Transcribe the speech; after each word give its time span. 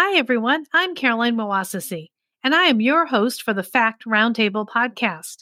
Hi, 0.00 0.16
everyone. 0.16 0.64
I'm 0.72 0.94
Caroline 0.94 1.34
Moassessi, 1.34 2.10
and 2.44 2.54
I 2.54 2.66
am 2.66 2.80
your 2.80 3.06
host 3.06 3.42
for 3.42 3.52
the 3.52 3.64
Fact 3.64 4.04
Roundtable 4.06 4.64
podcast. 4.64 5.38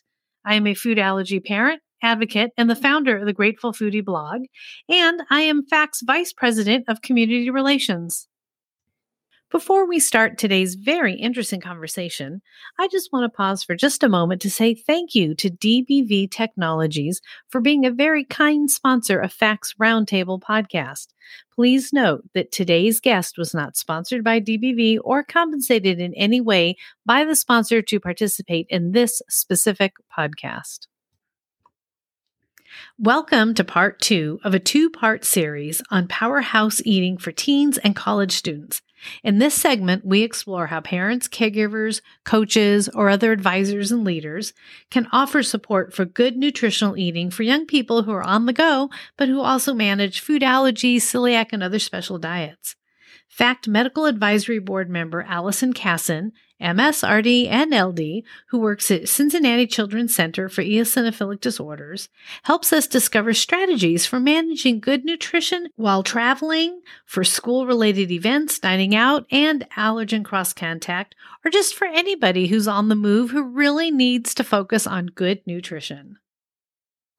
I 0.47 0.55
am 0.55 0.67
a 0.67 0.73
food 0.73 0.99
allergy 0.99 1.41
parent, 1.41 1.83
advocate, 2.03 2.53
and 2.57 2.71
the 2.71 2.75
founder 2.75 3.19
of 3.19 3.27
the 3.27 3.35
Grateful 3.35 3.75
Foodie 3.75 4.03
blog, 4.03 4.45
and 4.89 5.21
I 5.29 5.43
am 5.43 5.67
FACT's 5.67 6.01
Vice 6.07 6.33
President 6.33 6.87
of 6.89 7.03
Community 7.03 7.51
Relations. 7.51 8.29
Before 9.57 9.89
we 9.89 10.01
start 10.01 10.37
today's 10.37 10.75
very 10.75 11.15
interesting 11.15 11.63
conversation, 11.63 12.43
I 12.79 12.89
just 12.89 13.11
want 13.11 13.25
to 13.25 13.35
pause 13.35 13.65
for 13.65 13.75
just 13.75 14.03
a 14.03 14.09
moment 14.09 14.43
to 14.43 14.51
say 14.51 14.75
thank 14.75 15.15
you 15.15 15.35
to 15.35 15.49
DBV 15.49 16.31
Technologies 16.31 17.23
for 17.49 17.63
being 17.63 17.87
a 17.87 17.91
very 17.91 18.23
kind 18.23 18.71
sponsor 18.71 19.19
of 19.19 19.33
Facts 19.33 19.73
Roundtable 19.81 20.39
podcast. 20.39 21.07
Please 21.55 21.91
note 21.91 22.23
that 22.35 22.53
today's 22.53 23.01
guest 23.01 23.39
was 23.39 23.55
not 23.55 23.79
sponsored 23.79 24.23
by 24.23 24.43
DBV 24.43 24.99
or 25.03 25.25
compensated 25.25 26.01
in 26.01 26.13
any 26.13 26.43
way 26.43 26.77
by 27.07 27.25
the 27.25 27.35
sponsor 27.35 27.81
to 27.81 27.99
participate 27.99 28.67
in 28.69 28.93
this 28.93 29.23
specific 29.31 29.95
podcast. 30.15 30.81
Welcome 32.99 33.55
to 33.55 33.65
part 33.65 34.03
two 34.03 34.39
of 34.45 34.53
a 34.53 34.59
two 34.59 34.91
part 34.91 35.25
series 35.25 35.81
on 35.91 36.09
powerhouse 36.09 36.83
eating 36.85 37.17
for 37.17 37.33
teens 37.33 37.79
and 37.79 37.97
college 37.97 38.33
students. 38.33 38.83
In 39.23 39.39
this 39.39 39.55
segment, 39.55 40.05
we 40.05 40.23
explore 40.23 40.69
how 40.69 40.81
parents, 40.81 41.29
caregivers, 41.29 42.01
coaches, 42.25 42.89
or 42.89 43.09
other 43.09 43.33
advisors 43.33 43.93
and 43.93 44.05
leaders 44.05 44.53
can 44.91 45.07
offer 45.13 45.43
support 45.43 45.95
for 45.95 46.05
good 46.05 46.37
nutritional 46.37 46.97
eating 46.97 47.31
for 47.31 47.43
young 47.43 47.67
people 47.67 48.03
who 48.03 48.13
are 48.13 48.23
on 48.23 48.47
the 48.47 48.53
go, 48.53 48.91
but 49.17 49.29
who 49.29 49.41
also 49.41 49.75
manage 49.75 50.21
food 50.21 50.43
allergies, 50.43 50.99
celiac, 50.99 51.49
and 51.53 51.63
other 51.63 51.79
special 51.79 52.19
diets. 52.19 52.77
FACT 53.29 53.69
Medical 53.69 54.07
Advisory 54.07 54.59
Board 54.59 54.89
member 54.89 55.23
Allison 55.23 55.73
Cassin 55.73 56.33
MSRD 56.61 57.49
and 57.49 57.73
LD, 57.73 58.25
who 58.49 58.59
works 58.59 58.91
at 58.91 59.09
Cincinnati 59.09 59.67
Children's 59.67 60.15
Center 60.15 60.49
for 60.49 60.63
Eosinophilic 60.63 61.41
Disorders, 61.41 62.09
helps 62.45 62.73
us 62.73 62.87
discover 62.87 63.35
strategies 63.35 64.07
for 64.07 64.19
managing 64.19 64.81
good 64.81 65.05
nutrition 65.05 65.69
while 65.77 66.03
traveling, 66.03 66.81
for 67.05 67.25
school 67.25 67.67
related 67.67 68.11
events, 68.11 68.59
dining 68.59 68.95
out, 68.95 69.27
and 69.31 69.67
allergen 69.77 70.25
cross 70.25 70.53
contact, 70.53 71.15
or 71.45 71.51
just 71.51 71.75
for 71.75 71.87
anybody 71.87 72.47
who's 72.47 72.67
on 72.67 72.89
the 72.89 72.95
move 72.95 73.31
who 73.31 73.43
really 73.43 73.91
needs 73.91 74.35
to 74.35 74.45
focus 74.45 74.87
on 74.87 75.07
good 75.07 75.41
nutrition. 75.47 76.17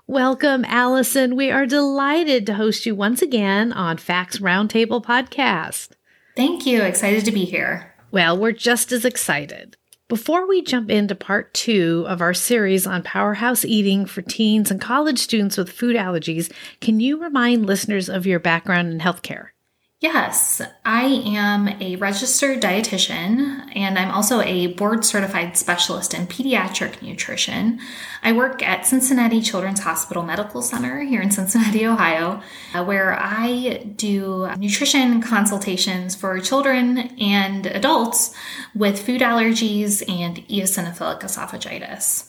Welcome, 0.08 0.64
Allison. 0.66 1.36
We 1.36 1.52
are 1.52 1.66
delighted 1.66 2.46
to 2.46 2.54
host 2.54 2.86
you 2.86 2.96
once 2.96 3.22
again 3.22 3.74
on 3.74 3.98
Facts 3.98 4.40
Roundtable 4.40 5.04
podcast. 5.04 5.90
Thank 6.36 6.66
you. 6.66 6.82
Excited 6.82 7.26
to 7.26 7.32
be 7.32 7.44
here. 7.44 7.94
Well, 8.10 8.38
we're 8.38 8.54
just 8.54 8.92
as 8.94 9.04
excited. 9.04 9.76
Before 10.08 10.48
we 10.48 10.62
jump 10.62 10.90
into 10.90 11.14
part 11.14 11.54
two 11.54 12.06
of 12.08 12.22
our 12.22 12.34
series 12.34 12.88
on 12.88 13.04
powerhouse 13.04 13.66
eating 13.66 14.06
for 14.06 14.22
teens 14.22 14.72
and 14.72 14.80
college 14.80 15.20
students 15.20 15.58
with 15.58 15.70
food 15.70 15.98
allergies, 15.98 16.50
can 16.80 17.02
you 17.02 17.22
remind 17.22 17.66
listeners 17.66 18.08
of 18.08 18.26
your 18.26 18.40
background 18.40 18.90
in 18.94 19.00
healthcare? 19.00 19.50
Yes, 20.00 20.62
I 20.86 21.06
am 21.26 21.70
a 21.82 21.96
registered 21.96 22.62
dietitian 22.62 23.68
and 23.76 23.98
I'm 23.98 24.12
also 24.12 24.42
a 24.42 24.68
board 24.68 25.04
certified 25.04 25.58
specialist 25.58 26.14
in 26.14 26.28
pediatric 26.28 27.02
nutrition. 27.02 27.80
I 28.22 28.32
work 28.34 28.62
at 28.62 28.86
Cincinnati 28.86 29.42
Children's 29.42 29.80
Hospital 29.80 30.22
Medical 30.22 30.62
Center 30.62 31.00
here 31.00 31.20
in 31.20 31.32
Cincinnati, 31.32 31.88
Ohio, 31.88 32.44
uh, 32.76 32.86
where 32.86 33.18
I 33.20 33.92
do 33.96 34.48
nutrition 34.56 35.20
consultations 35.20 36.14
for 36.14 36.40
children 36.42 37.00
and 37.20 37.66
adults 37.66 38.36
with 38.76 39.04
food 39.04 39.22
allergies 39.22 40.08
and 40.08 40.48
eosinophilic 40.48 41.22
esophagitis. 41.22 42.28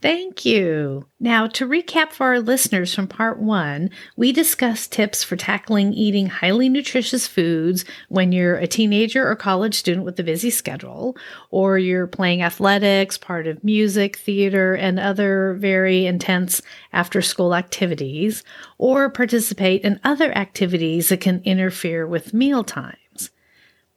Thank 0.00 0.44
you. 0.44 1.06
Now, 1.18 1.48
to 1.48 1.66
recap 1.66 2.12
for 2.12 2.28
our 2.28 2.38
listeners 2.38 2.94
from 2.94 3.08
part 3.08 3.40
one, 3.40 3.90
we 4.16 4.30
discussed 4.30 4.92
tips 4.92 5.24
for 5.24 5.34
tackling 5.34 5.92
eating 5.92 6.28
highly 6.28 6.68
nutritious 6.68 7.26
foods 7.26 7.84
when 8.08 8.30
you're 8.30 8.54
a 8.54 8.68
teenager 8.68 9.28
or 9.28 9.34
college 9.34 9.74
student 9.74 10.04
with 10.04 10.20
a 10.20 10.22
busy 10.22 10.50
schedule, 10.50 11.16
or 11.50 11.78
you're 11.78 12.06
playing 12.06 12.42
athletics, 12.42 13.18
part 13.18 13.48
of 13.48 13.64
music, 13.64 14.18
theater, 14.18 14.74
and 14.74 15.00
other 15.00 15.54
very 15.54 16.06
intense 16.06 16.62
after 16.92 17.20
school 17.20 17.52
activities, 17.52 18.44
or 18.78 19.10
participate 19.10 19.82
in 19.82 19.98
other 20.04 20.30
activities 20.38 21.08
that 21.08 21.20
can 21.20 21.42
interfere 21.44 22.06
with 22.06 22.32
mealtime. 22.32 22.94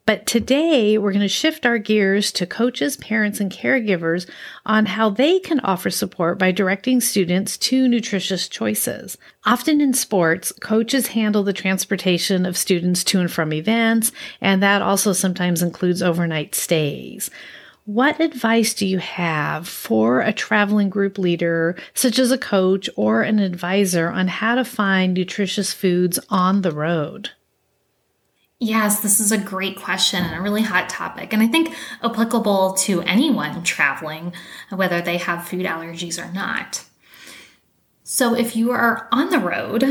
But 0.06 0.25
today 0.25 0.97
we're 0.97 1.12
going 1.12 1.22
to 1.22 1.28
shift 1.28 1.66
our 1.66 1.78
gears 1.78 2.31
to 2.34 2.47
coaches, 2.47 2.97
parents, 2.97 3.39
and 3.39 3.51
caregivers 3.51 4.28
on 4.66 4.88
how 4.88 5.09
they 5.09 5.39
can 5.39 5.59
offer 5.59 5.91
support 5.91 6.39
by 6.39 6.51
directing 6.51 7.01
students 7.01 7.56
to 7.59 7.88
nutritious 7.88 8.47
choices. 8.47 9.17
Often 9.45 9.79
in 9.79 9.94
sports, 9.94 10.51
coaches 10.59 11.07
handle 11.07 11.44
the 11.44 11.53
transportation 11.53 12.47
of 12.47 12.57
students 12.57 13.03
to 13.06 13.19
and 13.19 13.31
from 13.31 13.53
events, 13.53 14.12
and 14.41 14.62
that 14.63 14.81
also 14.81 15.13
sometimes 15.13 15.62
includes 15.62 16.01
overnight 16.01 16.56
stays. 16.56 17.29
What 17.85 18.19
advice 18.19 18.73
do 18.73 18.88
you 18.88 19.00
have 19.00 19.68
for 19.68 20.22
a 20.22 20.33
traveling 20.33 20.89
group 20.89 21.18
leader, 21.18 21.75
such 21.94 22.18
as 22.18 22.31
a 22.31 22.38
coach 22.38 22.89
or 22.95 23.22
an 23.22 23.39
advisor, 23.39 24.09
on 24.09 24.28
how 24.28 24.56
to 24.56 24.66
find 24.66 25.13
nutritious 25.13 25.73
foods 25.73 26.19
on 26.29 26.62
the 26.62 26.72
road? 26.72 27.31
Yes, 28.63 28.99
this 28.99 29.19
is 29.19 29.31
a 29.31 29.39
great 29.39 29.75
question 29.75 30.23
and 30.23 30.35
a 30.35 30.41
really 30.41 30.61
hot 30.61 30.88
topic, 30.88 31.33
and 31.33 31.41
I 31.41 31.47
think 31.47 31.73
applicable 32.03 32.73
to 32.73 33.01
anyone 33.01 33.63
traveling, 33.63 34.33
whether 34.69 35.01
they 35.01 35.17
have 35.17 35.47
food 35.47 35.66
allergies 35.66 36.23
or 36.23 36.31
not. 36.31 36.85
So, 38.03 38.35
if 38.35 38.55
you 38.55 38.69
are 38.69 39.07
on 39.11 39.31
the 39.31 39.39
road 39.39 39.83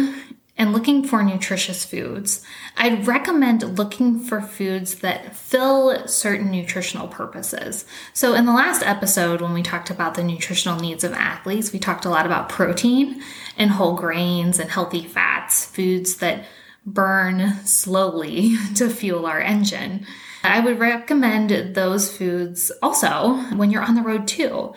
and 0.56 0.72
looking 0.72 1.02
for 1.02 1.20
nutritious 1.24 1.84
foods, 1.84 2.44
I'd 2.76 3.08
recommend 3.08 3.76
looking 3.76 4.20
for 4.20 4.40
foods 4.40 4.96
that 5.00 5.34
fill 5.34 6.06
certain 6.06 6.52
nutritional 6.52 7.08
purposes. 7.08 7.84
So, 8.12 8.34
in 8.34 8.46
the 8.46 8.52
last 8.52 8.84
episode, 8.84 9.40
when 9.40 9.52
we 9.52 9.64
talked 9.64 9.90
about 9.90 10.14
the 10.14 10.22
nutritional 10.22 10.78
needs 10.78 11.02
of 11.02 11.12
athletes, 11.14 11.72
we 11.72 11.80
talked 11.80 12.04
a 12.04 12.10
lot 12.10 12.24
about 12.24 12.48
protein 12.48 13.20
and 13.56 13.72
whole 13.72 13.96
grains 13.96 14.60
and 14.60 14.70
healthy 14.70 15.02
fats, 15.02 15.64
foods 15.64 16.18
that 16.18 16.44
burn 16.86 17.54
slowly 17.64 18.56
to 18.76 18.88
fuel 18.88 19.26
our 19.26 19.40
engine. 19.40 20.06
I 20.42 20.60
would 20.60 20.78
recommend 20.78 21.74
those 21.74 22.14
foods 22.16 22.72
also 22.82 23.34
when 23.54 23.70
you're 23.70 23.82
on 23.82 23.94
the 23.94 24.02
road 24.02 24.26
too. 24.26 24.74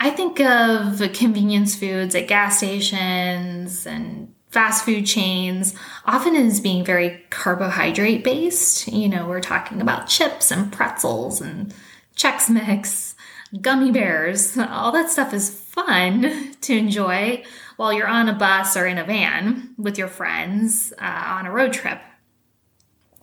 I 0.00 0.10
think 0.10 0.40
of 0.40 0.98
convenience 1.12 1.76
foods 1.76 2.14
at 2.14 2.28
gas 2.28 2.58
stations 2.58 3.86
and 3.86 4.34
fast 4.50 4.84
food 4.84 5.04
chains 5.04 5.74
often 6.04 6.36
as 6.36 6.60
being 6.60 6.84
very 6.84 7.24
carbohydrate 7.30 8.24
based. 8.24 8.88
You 8.88 9.08
know, 9.08 9.26
we're 9.26 9.40
talking 9.40 9.80
about 9.80 10.06
chips 10.06 10.50
and 10.50 10.72
pretzels 10.72 11.40
and 11.40 11.74
Chex 12.16 12.48
Mix, 12.48 13.16
gummy 13.60 13.90
bears. 13.90 14.56
All 14.56 14.92
that 14.92 15.10
stuff 15.10 15.34
is 15.34 15.50
fun 15.50 16.54
to 16.60 16.76
enjoy 16.76 17.42
while 17.76 17.92
you're 17.92 18.08
on 18.08 18.28
a 18.28 18.34
bus 18.34 18.76
or 18.76 18.86
in 18.86 18.98
a 18.98 19.04
van 19.04 19.74
with 19.76 19.98
your 19.98 20.08
friends 20.08 20.92
uh, 20.98 21.24
on 21.38 21.46
a 21.46 21.52
road 21.52 21.72
trip. 21.72 22.00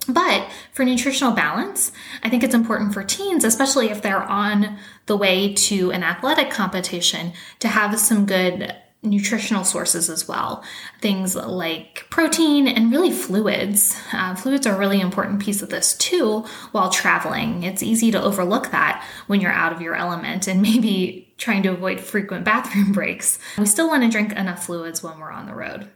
But 0.08 0.50
for 0.74 0.84
nutritional 0.84 1.34
balance, 1.34 1.92
I 2.24 2.30
think 2.30 2.44
it's 2.44 2.56
important 2.56 2.94
for 2.94 3.04
teens, 3.04 3.44
especially 3.44 3.90
if 3.90 4.02
they're 4.02 4.24
on 4.24 4.78
the 5.06 5.16
way 5.16 5.54
to 5.54 5.92
an 5.92 6.04
athletic 6.04 6.50
competition, 6.50 7.34
to 7.60 7.68
have 7.68 8.00
some 8.00 8.26
good 8.26 8.76
nutritional 9.04 9.64
sources 9.64 10.10
as 10.10 10.28
well. 10.28 10.64
Things 11.00 11.36
like 11.36 12.06
protein 12.10 12.68
and 12.68 12.92
really 12.92 13.12
fluids. 13.12 13.96
Uh, 14.14 14.36
fluids 14.36 14.68
are 14.68 14.76
a 14.76 14.78
really 14.78 15.02
important 15.02 15.42
piece 15.42 15.62
of 15.62 15.70
this 15.70 15.96
too 15.98 16.46
while 16.72 16.90
traveling. 16.90 17.64
It's 17.64 17.82
easy 17.82 18.12
to 18.12 18.22
overlook 18.22 18.72
that 18.72 19.04
when 19.28 19.42
you're 19.42 19.52
out 19.52 19.74
of 19.74 19.82
your 19.82 19.96
element 19.96 20.48
and 20.48 20.62
maybe 20.72 21.34
trying 21.38 21.64
to 21.64 21.70
avoid 21.70 22.00
frequent 22.00 22.46
bathroom 22.46 22.92
breaks. 22.94 23.40
We 23.58 23.66
still 23.66 23.88
want 23.88 24.04
to 24.04 24.10
drink 24.10 24.34
enough 24.34 24.66
fluids 24.66 25.02
when 25.02 25.20
we're 25.20 25.32
on 25.32 25.48
the 25.48 25.56
road. 25.56 25.90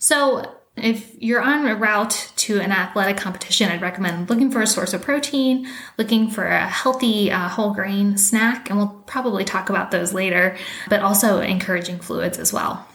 So, 0.00 0.57
if 0.84 1.14
you're 1.20 1.40
on 1.40 1.66
a 1.66 1.76
route 1.76 2.32
to 2.36 2.60
an 2.60 2.72
athletic 2.72 3.16
competition, 3.16 3.70
I'd 3.70 3.82
recommend 3.82 4.28
looking 4.28 4.50
for 4.50 4.60
a 4.60 4.66
source 4.66 4.92
of 4.92 5.02
protein, 5.02 5.68
looking 5.96 6.30
for 6.30 6.46
a 6.46 6.66
healthy 6.66 7.30
uh, 7.30 7.48
whole 7.48 7.74
grain 7.74 8.18
snack, 8.18 8.70
and 8.70 8.78
we'll 8.78 9.02
probably 9.06 9.44
talk 9.44 9.70
about 9.70 9.90
those 9.90 10.12
later, 10.12 10.56
but 10.88 11.00
also 11.00 11.40
encouraging 11.40 11.98
fluids 11.98 12.38
as 12.38 12.52
well. 12.52 12.86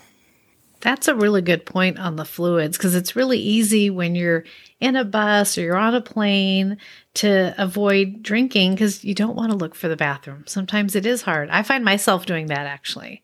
That's 0.81 1.07
a 1.07 1.15
really 1.15 1.41
good 1.41 1.65
point 1.65 1.97
on 1.97 2.18
the 2.18 2.25
fluids 2.25 2.77
because 2.77 2.94
it's 2.94 3.15
really 3.15 3.39
easy 3.39 3.89
when 3.89 4.15
you're 4.15 4.44
in 4.81 4.97
a 4.97 5.06
bus 5.06 5.57
or 5.57 5.62
you're 5.62 5.77
on 5.77 5.95
a 5.95 6.01
plane 6.01 6.77
to 7.13 7.56
avoid 7.57 8.21
drinking 8.21 8.74
because 8.74 9.01
you 9.01 9.15
don't 9.15 9.38
want 9.38 9.51
to 9.51 9.57
look 9.57 9.75
for 9.75 9.88
the 9.88 9.95
bathroom. 9.95 10.44
Sometimes 10.45 10.97
it 10.97 11.06
is 11.06 11.21
hard. 11.21 11.50
I 11.50 11.63
find 11.63 11.85
myself 11.85 12.25
doing 12.25 12.47
that 12.47 12.68
actually. 12.68 13.24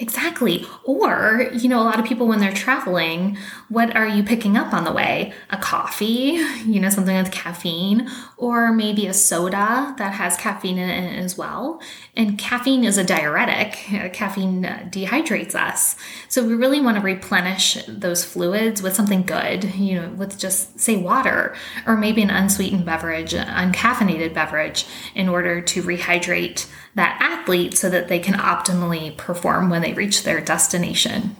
Exactly. 0.00 0.64
Or, 0.84 1.50
you 1.52 1.68
know, 1.68 1.80
a 1.80 1.82
lot 1.82 1.98
of 1.98 2.06
people 2.06 2.28
when 2.28 2.38
they're 2.38 2.52
traveling, 2.52 3.36
what 3.68 3.96
are 3.96 4.06
you 4.06 4.22
picking 4.22 4.56
up 4.56 4.72
on 4.72 4.84
the 4.84 4.92
way? 4.92 5.32
A 5.50 5.56
coffee, 5.56 6.38
you 6.64 6.78
know, 6.78 6.88
something 6.88 7.16
with 7.16 7.32
caffeine, 7.32 8.08
or 8.36 8.72
maybe 8.72 9.08
a 9.08 9.12
soda 9.12 9.96
that 9.98 10.12
has 10.12 10.36
caffeine 10.36 10.78
in 10.78 10.88
it 10.88 11.18
as 11.18 11.36
well. 11.36 11.82
And 12.16 12.38
caffeine 12.38 12.84
is 12.84 12.96
a 12.96 13.02
diuretic. 13.02 13.92
Uh, 13.92 14.08
caffeine 14.10 14.62
dehydrates 14.62 15.56
us. 15.56 15.96
So 16.28 16.46
we 16.46 16.54
really 16.54 16.80
want 16.80 16.96
to 16.96 17.02
replenish 17.02 17.76
those 17.88 18.24
fluids 18.24 18.80
with 18.80 18.94
something 18.94 19.22
good, 19.24 19.74
you 19.74 20.00
know, 20.00 20.10
with 20.10 20.38
just 20.38 20.78
say 20.78 20.94
water 20.94 21.56
or 21.88 21.96
maybe 21.96 22.22
an 22.22 22.30
unsweetened 22.30 22.86
beverage, 22.86 23.32
uncaffeinated 23.32 24.32
beverage 24.32 24.86
in 25.16 25.28
order 25.28 25.60
to 25.60 25.82
rehydrate 25.82 26.68
that 26.94 27.16
athlete 27.20 27.76
so 27.76 27.88
that 27.88 28.08
they 28.08 28.18
can 28.18 28.34
optimally 28.34 29.16
perform 29.16 29.70
when 29.70 29.82
they 29.82 29.87
reach 29.92 30.22
their 30.22 30.40
destination. 30.40 31.36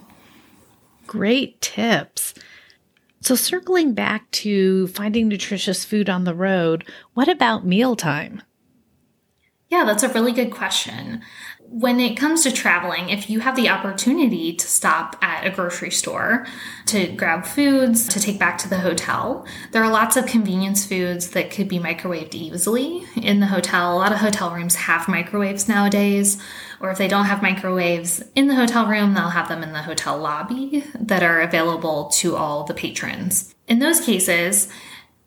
Great 1.07 1.59
tips. 1.61 2.33
So, 3.21 3.35
circling 3.35 3.93
back 3.93 4.29
to 4.31 4.87
finding 4.87 5.27
nutritious 5.27 5.83
food 5.83 6.09
on 6.09 6.23
the 6.23 6.33
road, 6.33 6.85
what 7.13 7.27
about 7.27 7.65
mealtime? 7.65 8.41
Yeah, 9.69 9.83
that's 9.85 10.03
a 10.03 10.09
really 10.09 10.31
good 10.31 10.51
question 10.51 11.21
when 11.71 11.99
it 11.99 12.17
comes 12.17 12.41
to 12.43 12.51
traveling, 12.51 13.09
if 13.09 13.29
you 13.29 13.41
have 13.41 13.55
the 13.55 13.69
opportunity 13.69 14.53
to 14.53 14.67
stop 14.67 15.15
at 15.21 15.45
a 15.45 15.51
grocery 15.51 15.91
store 15.91 16.47
to 16.87 17.11
grab 17.11 17.45
foods 17.45 18.07
to 18.07 18.19
take 18.19 18.39
back 18.39 18.57
to 18.57 18.67
the 18.67 18.79
hotel, 18.79 19.45
there 19.71 19.83
are 19.83 19.91
lots 19.91 20.17
of 20.17 20.25
convenience 20.25 20.83
foods 20.85 21.29
that 21.29 21.51
could 21.51 21.67
be 21.67 21.77
microwaved 21.77 22.33
easily 22.33 23.05
in 23.15 23.39
the 23.39 23.45
hotel. 23.45 23.93
A 23.93 23.97
lot 23.97 24.11
of 24.11 24.17
hotel 24.17 24.51
rooms 24.51 24.75
have 24.75 25.07
microwaves 25.07 25.69
nowadays, 25.69 26.41
or 26.79 26.89
if 26.89 26.97
they 26.97 27.07
don't 27.07 27.25
have 27.25 27.43
microwaves 27.43 28.23
in 28.33 28.47
the 28.47 28.55
hotel 28.55 28.87
room, 28.87 29.13
they'll 29.13 29.29
have 29.29 29.47
them 29.47 29.61
in 29.61 29.71
the 29.71 29.83
hotel 29.83 30.17
lobby 30.17 30.83
that 30.99 31.21
are 31.21 31.39
available 31.39 32.05
to 32.15 32.35
all 32.35 32.63
the 32.63 32.73
patrons. 32.73 33.53
In 33.67 33.77
those 33.77 34.01
cases, 34.01 34.69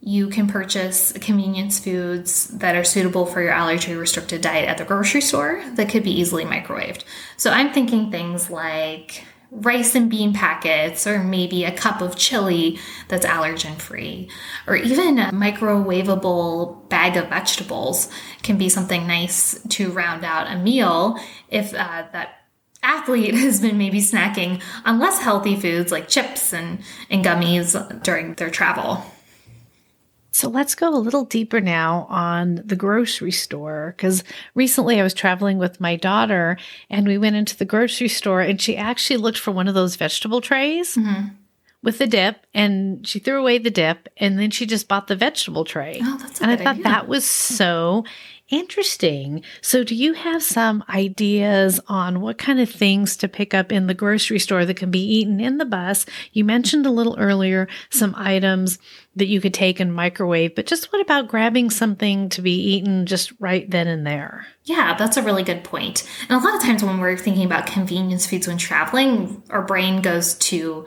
you 0.05 0.29
can 0.29 0.49
purchase 0.49 1.13
convenience 1.13 1.79
foods 1.79 2.49
that 2.49 2.75
are 2.75 2.83
suitable 2.83 3.25
for 3.25 3.41
your 3.41 3.53
allergy 3.53 3.95
restricted 3.95 4.41
diet 4.41 4.69
at 4.69 4.77
the 4.77 4.85
grocery 4.85 5.21
store 5.21 5.63
that 5.75 5.89
could 5.89 6.03
be 6.03 6.11
easily 6.11 6.45
microwaved. 6.45 7.05
So 7.37 7.51
I'm 7.53 7.73
thinking 7.73 8.11
things 8.11 8.51
like 8.51 9.25
rice 9.53 9.95
and 9.95 10.11
bean 10.11 10.33
packets, 10.33 11.07
or 11.07 11.23
maybe 11.23 11.63
a 11.65 11.71
cup 11.71 12.01
of 12.01 12.17
chili 12.17 12.81
that's 13.07 13.25
allergen 13.25 13.79
free, 13.79 14.29
or 14.67 14.75
even 14.75 15.21
a 15.21 15.31
microwavable 15.31 16.89
bag 16.89 17.17
of 17.17 17.29
vegetables 17.29 18.11
can 18.43 18.59
be 18.59 18.69
something 18.69 19.07
nice 19.07 19.63
to 19.69 19.93
round 19.93 20.25
out 20.25 20.51
a 20.51 20.59
meal 20.59 21.17
if 21.49 21.75
uh, 21.75 22.07
that 22.13 22.41
athlete 22.83 23.35
has 23.37 23.61
been 23.61 23.79
maybe 23.79 24.01
snacking 24.01 24.61
on 24.85 24.99
less 24.99 25.21
healthy 25.21 25.55
foods 25.55 25.93
like 25.93 26.09
chips 26.09 26.53
and, 26.53 26.81
and 27.09 27.25
gummies 27.25 28.03
during 28.03 28.35
their 28.35 28.51
travel. 28.51 29.05
So 30.33 30.49
let's 30.49 30.75
go 30.75 30.89
a 30.89 30.97
little 30.97 31.25
deeper 31.25 31.61
now 31.61 32.07
on 32.09 32.63
the 32.65 32.75
grocery 32.75 33.33
store 33.33 33.95
because 33.97 34.25
recently 34.55 34.99
I 34.99 35.03
was 35.03 35.13
traveling 35.13 35.59
with 35.59 35.81
my 35.81 35.95
daughter 35.95 36.57
and 36.89 37.07
we 37.07 37.19
went 37.19 37.37
into 37.37 37.57
the 37.57 37.67
grocery 37.67 38.09
store 38.09 38.41
and 38.41 38.61
she 38.61 38.77
actually 38.77 39.19
looked 39.19 39.39
for 39.39 39.51
one 39.51 39.69
of 39.69 39.75
those 39.75 39.97
vegetable 39.97 40.41
trays. 40.41 40.97
Mm-hmm. 40.97 41.35
With 41.85 41.99
the 41.99 42.07
dip, 42.07 42.47
and 42.55 43.05
she 43.05 43.19
threw 43.19 43.41
away 43.41 43.59
the 43.59 43.69
dip, 43.69 44.09
and 44.19 44.39
then 44.39 44.53
she 44.53 44.67
just 44.67 44.87
bought 44.87 45.09
the 45.09 45.17
vegetable 45.17 45.65
tray. 45.65 45.99
Oh, 46.01 46.17
that's 46.17 46.41
and 46.41 46.49
I 46.49 46.57
thought 46.57 46.75
idea. 46.75 46.85
that 46.85 47.09
was 47.09 47.25
so 47.25 48.05
Interesting. 48.53 49.43
So, 49.63 49.83
do 49.83 49.95
you 49.95 50.13
have 50.13 50.43
some 50.43 50.85
ideas 50.91 51.81
on 51.89 52.21
what 52.21 52.37
kind 52.37 52.61
of 52.61 52.69
things 52.69 53.17
to 53.17 53.27
pick 53.27 53.55
up 53.55 53.73
in 53.73 53.87
the 53.87 53.95
grocery 53.95 54.39
store 54.39 54.67
that 54.67 54.77
can 54.77 54.91
be 54.91 55.01
eaten 55.01 55.41
in 55.41 55.57
the 55.57 55.65
bus? 55.65 56.05
You 56.35 56.45
mentioned 56.45 56.85
a 56.85 56.91
little 56.91 57.19
earlier 57.19 57.67
some 57.89 58.15
items 58.15 58.79
that 59.17 59.29
you 59.29 59.41
could 59.41 59.55
take 59.55 59.81
and 59.81 59.95
microwave, 59.95 60.55
but 60.55 60.67
just 60.67 60.93
what 60.93 61.01
about 61.01 61.29
grabbing 61.29 61.71
something 61.71 62.29
to 62.29 62.43
be 62.43 62.53
eaten 62.75 63.07
just 63.07 63.33
right 63.41 63.71
then 63.71 63.89
and 63.89 64.07
there? 64.07 64.47
Yeah, 64.65 64.99
that's 64.99 65.17
a 65.17 65.23
really 65.23 65.45
good 65.45 65.65
point. 65.65 66.07
And 66.29 66.39
a 66.39 66.47
lot 66.47 66.55
of 66.55 66.61
times 66.61 66.85
when 66.85 67.01
we're 67.01 67.17
thinking 67.17 67.47
about 67.47 67.67
convenience 67.67 68.27
foods 68.27 68.47
when 68.47 68.59
traveling, 68.59 69.43
our 69.49 69.63
brain 69.63 70.03
goes 70.03 70.35
to 70.35 70.85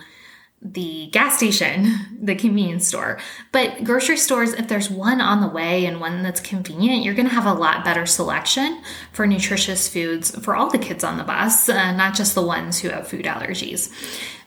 the 0.74 1.08
gas 1.12 1.38
station, 1.38 1.94
the 2.22 2.36
convenience 2.36 2.88
store. 2.88 3.20
But 3.52 3.84
grocery 3.84 4.18
stores, 4.18 4.54
if 4.54 4.68
there's 4.68 4.90
one 4.90 5.22
on 5.22 5.42
the 5.42 5.48
way 5.48 5.86
and 5.86 6.02
one 6.02 6.24
that's 6.24 6.40
convenient, 6.40 7.04
you're 7.04 7.14
going 7.14 7.30
to 7.30 7.36
have 7.36 7.46
a 7.46 7.54
lot 7.54 7.86
better 7.86 8.06
selection 8.06 8.82
for 9.12 9.28
nutritious 9.28 9.88
foods 9.88 10.32
for 10.44 10.56
all 10.56 10.70
the 10.70 10.78
kids 10.78 11.04
on 11.04 11.18
the 11.18 11.24
bus, 11.24 11.70
uh, 11.70 11.92
not 11.96 12.16
just 12.16 12.36
the 12.36 12.42
ones 12.42 12.80
who 12.80 12.90
have 12.90 13.08
food 13.08 13.26
allergies. 13.26 13.92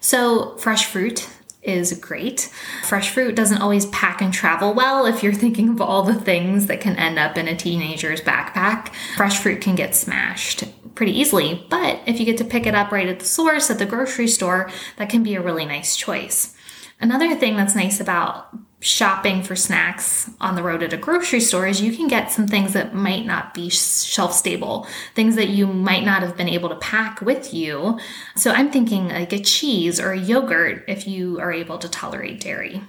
So, 0.00 0.56
fresh 0.58 0.86
fruit 0.86 1.28
is 1.62 1.92
great. 1.94 2.52
Fresh 2.84 3.10
fruit 3.10 3.34
doesn't 3.34 3.60
always 3.60 3.86
pack 3.86 4.20
and 4.22 4.32
travel 4.32 4.74
well 4.74 5.06
if 5.06 5.22
you're 5.22 5.32
thinking 5.34 5.68
of 5.68 5.80
all 5.80 6.02
the 6.02 6.14
things 6.14 6.66
that 6.66 6.80
can 6.80 6.96
end 6.96 7.18
up 7.18 7.36
in 7.36 7.48
a 7.48 7.56
teenager's 7.56 8.20
backpack. 8.20 8.94
Fresh 9.16 9.38
fruit 9.38 9.60
can 9.60 9.74
get 9.74 9.94
smashed 9.94 10.64
pretty 10.94 11.18
easily, 11.18 11.64
but 11.70 12.00
if 12.06 12.18
you 12.18 12.26
get 12.26 12.38
to 12.38 12.44
pick 12.44 12.66
it 12.66 12.74
up 12.74 12.90
right 12.90 13.08
at 13.08 13.20
the 13.20 13.24
source 13.24 13.70
at 13.70 13.78
the 13.78 13.86
grocery 13.86 14.28
store, 14.28 14.70
that 14.96 15.08
can 15.08 15.22
be 15.22 15.34
a 15.34 15.42
really 15.42 15.64
nice 15.64 15.96
choice. 15.96 16.56
Another 17.00 17.36
thing 17.36 17.56
that's 17.56 17.76
nice 17.76 18.00
about 18.00 18.48
shopping 18.80 19.42
for 19.42 19.56
snacks 19.56 20.30
on 20.40 20.54
the 20.54 20.62
road 20.62 20.82
at 20.82 20.92
a 20.92 20.96
grocery 20.96 21.40
store 21.40 21.66
is 21.66 21.80
you 21.80 21.96
can 21.96 22.06
get 22.06 22.30
some 22.30 22.46
things 22.46 22.74
that 22.74 22.94
might 22.94 23.26
not 23.26 23.52
be 23.52 23.68
shelf 23.68 24.32
stable, 24.32 24.86
things 25.14 25.34
that 25.34 25.48
you 25.48 25.66
might 25.66 26.04
not 26.04 26.22
have 26.22 26.36
been 26.36 26.48
able 26.48 26.68
to 26.68 26.76
pack 26.76 27.20
with 27.20 27.52
you. 27.52 27.98
So 28.36 28.52
I'm 28.52 28.70
thinking 28.70 29.08
like 29.08 29.32
a 29.32 29.40
cheese 29.40 29.98
or 29.98 30.12
a 30.12 30.18
yogurt 30.18 30.84
if 30.86 31.08
you 31.08 31.40
are 31.40 31.52
able 31.52 31.78
to 31.78 31.88
tolerate 31.88 32.40
dairy. 32.40 32.82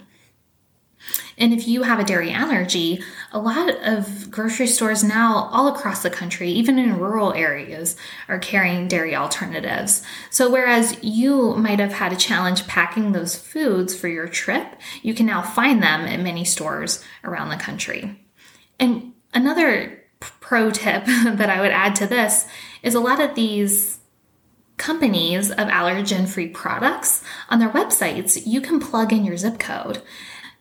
And 1.38 1.54
if 1.54 1.68
you 1.68 1.84
have 1.84 2.00
a 2.00 2.04
dairy 2.04 2.32
allergy, 2.32 3.02
a 3.32 3.40
lot 3.40 3.70
of 3.82 4.30
grocery 4.30 4.68
stores 4.68 5.04
now, 5.04 5.50
all 5.52 5.68
across 5.70 6.04
the 6.04 6.10
country, 6.10 6.50
even 6.52 6.78
in 6.78 7.00
rural 7.00 7.34
areas, 7.34 7.96
are 8.28 8.40
carrying 8.40 8.90
dairy 8.90 9.16
alternatives. 9.16 10.04
So, 10.30 10.50
whereas 10.50 10.98
you 11.02 11.56
might 11.56 11.80
have 11.80 11.94
had 11.94 12.12
a 12.12 12.18
challenge 12.18 12.68
packing 12.68 13.12
those 13.14 13.38
foods 13.38 13.96
for 13.96 14.10
your 14.10 14.28
trip, 14.28 14.68
you 15.02 15.14
can 15.14 15.26
now 15.26 15.42
find 15.42 15.82
them 15.82 16.02
at 16.02 16.20
many 16.20 16.44
stores 16.44 17.04
around 17.24 17.50
the 17.50 17.58
country. 17.58 18.20
And 18.78 19.14
another 19.34 20.04
pro 20.20 20.72
tip 20.72 21.06
that 21.06 21.50
I 21.50 21.62
would 21.62 21.72
add 21.72 21.96
to 21.96 22.08
this 22.08 22.48
is 22.84 22.96
a 22.96 23.00
lot 23.00 23.22
of 23.22 23.36
these 23.36 24.00
companies 24.80 25.52
of 25.52 25.68
allergen 25.68 26.28
free 26.28 26.48
products 26.48 27.24
on 27.50 27.60
their 27.60 27.70
websites, 27.70 28.42
you 28.46 28.62
can 28.62 28.80
plug 28.80 29.12
in 29.12 29.26
your 29.26 29.38
zip 29.38 29.60
code 29.60 30.02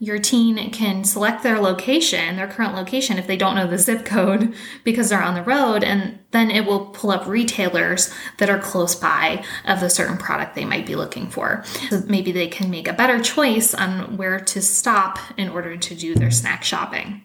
your 0.00 0.19
teen 0.19 0.71
can 0.71 1.02
select 1.02 1.43
their 1.43 1.59
location, 1.59 2.37
their 2.37 2.47
current 2.47 2.75
location, 2.75 3.19
if 3.19 3.26
they 3.26 3.37
don't 3.37 3.57
know 3.57 3.67
the 3.67 3.78
zip 3.78 4.05
code 4.05 4.55
because 4.85 5.09
they're 5.09 5.23
on 5.23 5.35
the 5.35 5.43
road, 5.43 5.83
and 5.83 6.19
then 6.31 6.50
it 6.50 6.67
will 6.67 6.87
pull 6.87 7.11
up 7.11 7.26
retailers 7.26 8.12
that 8.38 8.50
are 8.50 8.59
close 8.59 8.95
by 8.95 9.43
of 9.64 9.81
the 9.81 9.90
certain 9.90 10.17
product 10.17 10.55
they 10.55 10.64
might 10.64 10.87
be 10.87 10.95
looking 10.95 11.28
for. 11.28 11.64
So 11.90 12.02
maybe 12.07 12.31
they 12.31 12.47
can 12.47 12.71
make 12.71 12.87
a 12.87 12.93
better 12.93 13.21
choice 13.21 13.75
on 13.75 14.17
where 14.17 14.38
to 14.38 14.62
stop 14.62 15.19
in 15.37 15.49
order 15.49 15.76
to 15.76 15.95
do 15.95 16.14
their 16.14 16.31
snack 16.31 16.62
shopping. 16.62 17.23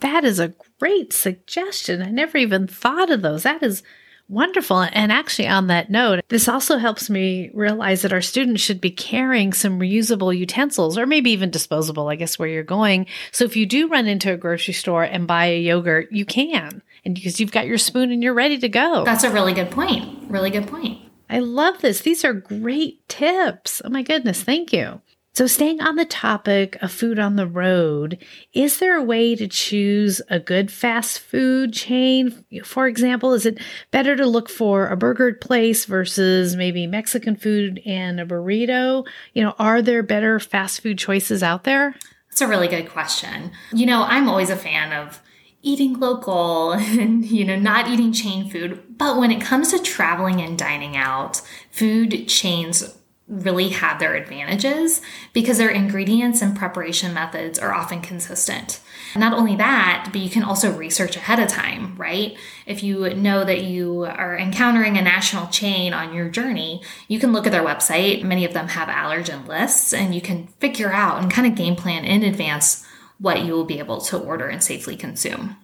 That 0.00 0.24
is 0.24 0.38
a 0.38 0.54
great 0.78 1.12
suggestion. 1.12 2.02
I 2.02 2.10
never 2.10 2.38
even 2.38 2.66
thought 2.68 3.10
of 3.10 3.20
those. 3.22 3.42
That 3.42 3.62
is 3.62 3.82
Wonderful. 4.28 4.82
And 4.92 5.10
actually, 5.10 5.48
on 5.48 5.68
that 5.68 5.90
note, 5.90 6.20
this 6.28 6.48
also 6.48 6.76
helps 6.76 7.08
me 7.08 7.50
realize 7.54 8.02
that 8.02 8.12
our 8.12 8.20
students 8.20 8.60
should 8.60 8.80
be 8.80 8.90
carrying 8.90 9.54
some 9.54 9.80
reusable 9.80 10.36
utensils 10.36 10.98
or 10.98 11.06
maybe 11.06 11.30
even 11.30 11.50
disposable, 11.50 12.08
I 12.08 12.16
guess, 12.16 12.38
where 12.38 12.48
you're 12.48 12.62
going. 12.62 13.06
So 13.32 13.44
if 13.46 13.56
you 13.56 13.64
do 13.64 13.88
run 13.88 14.06
into 14.06 14.32
a 14.32 14.36
grocery 14.36 14.74
store 14.74 15.02
and 15.02 15.26
buy 15.26 15.46
a 15.46 15.60
yogurt, 15.60 16.12
you 16.12 16.26
can. 16.26 16.82
And 17.06 17.14
because 17.14 17.40
you've 17.40 17.52
got 17.52 17.66
your 17.66 17.78
spoon 17.78 18.12
and 18.12 18.22
you're 18.22 18.34
ready 18.34 18.58
to 18.58 18.68
go. 18.68 19.02
That's 19.04 19.24
a 19.24 19.30
really 19.30 19.54
good 19.54 19.70
point. 19.70 20.30
Really 20.30 20.50
good 20.50 20.66
point. 20.66 21.00
I 21.30 21.38
love 21.38 21.80
this. 21.80 22.00
These 22.02 22.24
are 22.24 22.34
great 22.34 23.06
tips. 23.08 23.80
Oh 23.84 23.88
my 23.88 24.02
goodness. 24.02 24.42
Thank 24.42 24.72
you. 24.72 25.00
So, 25.38 25.46
staying 25.46 25.80
on 25.80 25.94
the 25.94 26.04
topic 26.04 26.76
of 26.82 26.90
food 26.90 27.20
on 27.20 27.36
the 27.36 27.46
road, 27.46 28.18
is 28.54 28.80
there 28.80 28.96
a 28.96 29.04
way 29.04 29.36
to 29.36 29.46
choose 29.46 30.20
a 30.28 30.40
good 30.40 30.68
fast 30.68 31.20
food 31.20 31.72
chain? 31.72 32.44
For 32.64 32.88
example, 32.88 33.32
is 33.34 33.46
it 33.46 33.60
better 33.92 34.16
to 34.16 34.26
look 34.26 34.48
for 34.48 34.88
a 34.88 34.96
burger 34.96 35.32
place 35.34 35.84
versus 35.84 36.56
maybe 36.56 36.88
Mexican 36.88 37.36
food 37.36 37.80
and 37.86 38.18
a 38.18 38.26
burrito? 38.26 39.06
You 39.32 39.44
know, 39.44 39.54
are 39.60 39.80
there 39.80 40.02
better 40.02 40.40
fast 40.40 40.80
food 40.80 40.98
choices 40.98 41.40
out 41.40 41.62
there? 41.62 41.94
That's 42.30 42.40
a 42.40 42.48
really 42.48 42.66
good 42.66 42.88
question. 42.88 43.52
You 43.72 43.86
know, 43.86 44.02
I'm 44.02 44.28
always 44.28 44.50
a 44.50 44.56
fan 44.56 44.92
of 44.92 45.22
eating 45.62 46.00
local 46.00 46.72
and 46.72 47.24
you 47.24 47.44
know 47.44 47.56
not 47.56 47.88
eating 47.88 48.12
chain 48.12 48.48
food 48.48 48.80
but 48.96 49.18
when 49.18 49.32
it 49.32 49.40
comes 49.40 49.72
to 49.72 49.78
traveling 49.82 50.40
and 50.40 50.56
dining 50.56 50.96
out 50.96 51.42
food 51.72 52.28
chains 52.28 52.96
really 53.28 53.68
have 53.68 53.98
their 53.98 54.14
advantages 54.14 55.02
because 55.34 55.58
their 55.58 55.68
ingredients 55.68 56.40
and 56.40 56.56
preparation 56.56 57.12
methods 57.12 57.58
are 57.58 57.74
often 57.74 58.00
consistent. 58.00 58.80
Not 59.14 59.34
only 59.34 59.54
that, 59.56 60.08
but 60.10 60.20
you 60.20 60.30
can 60.30 60.42
also 60.42 60.72
research 60.72 61.16
ahead 61.16 61.38
of 61.38 61.48
time, 61.48 61.94
right? 61.96 62.36
If 62.66 62.82
you 62.82 63.14
know 63.14 63.44
that 63.44 63.62
you 63.62 64.04
are 64.04 64.36
encountering 64.36 64.96
a 64.96 65.02
national 65.02 65.48
chain 65.48 65.92
on 65.92 66.14
your 66.14 66.28
journey, 66.30 66.82
you 67.06 67.18
can 67.18 67.32
look 67.32 67.46
at 67.46 67.52
their 67.52 67.64
website. 67.64 68.22
Many 68.22 68.44
of 68.44 68.54
them 68.54 68.68
have 68.68 68.88
allergen 68.88 69.46
lists, 69.46 69.92
and 69.92 70.14
you 70.14 70.20
can 70.20 70.46
figure 70.58 70.92
out 70.92 71.22
and 71.22 71.30
kind 71.30 71.46
of 71.46 71.54
game 71.54 71.76
plan 71.76 72.04
in 72.04 72.22
advance 72.22 72.86
what 73.18 73.44
you 73.44 73.52
will 73.52 73.64
be 73.64 73.78
able 73.78 74.00
to 74.00 74.18
order 74.18 74.48
and 74.48 74.62
safely 74.62 74.96
consume. 74.96 75.56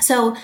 So, 0.00 0.36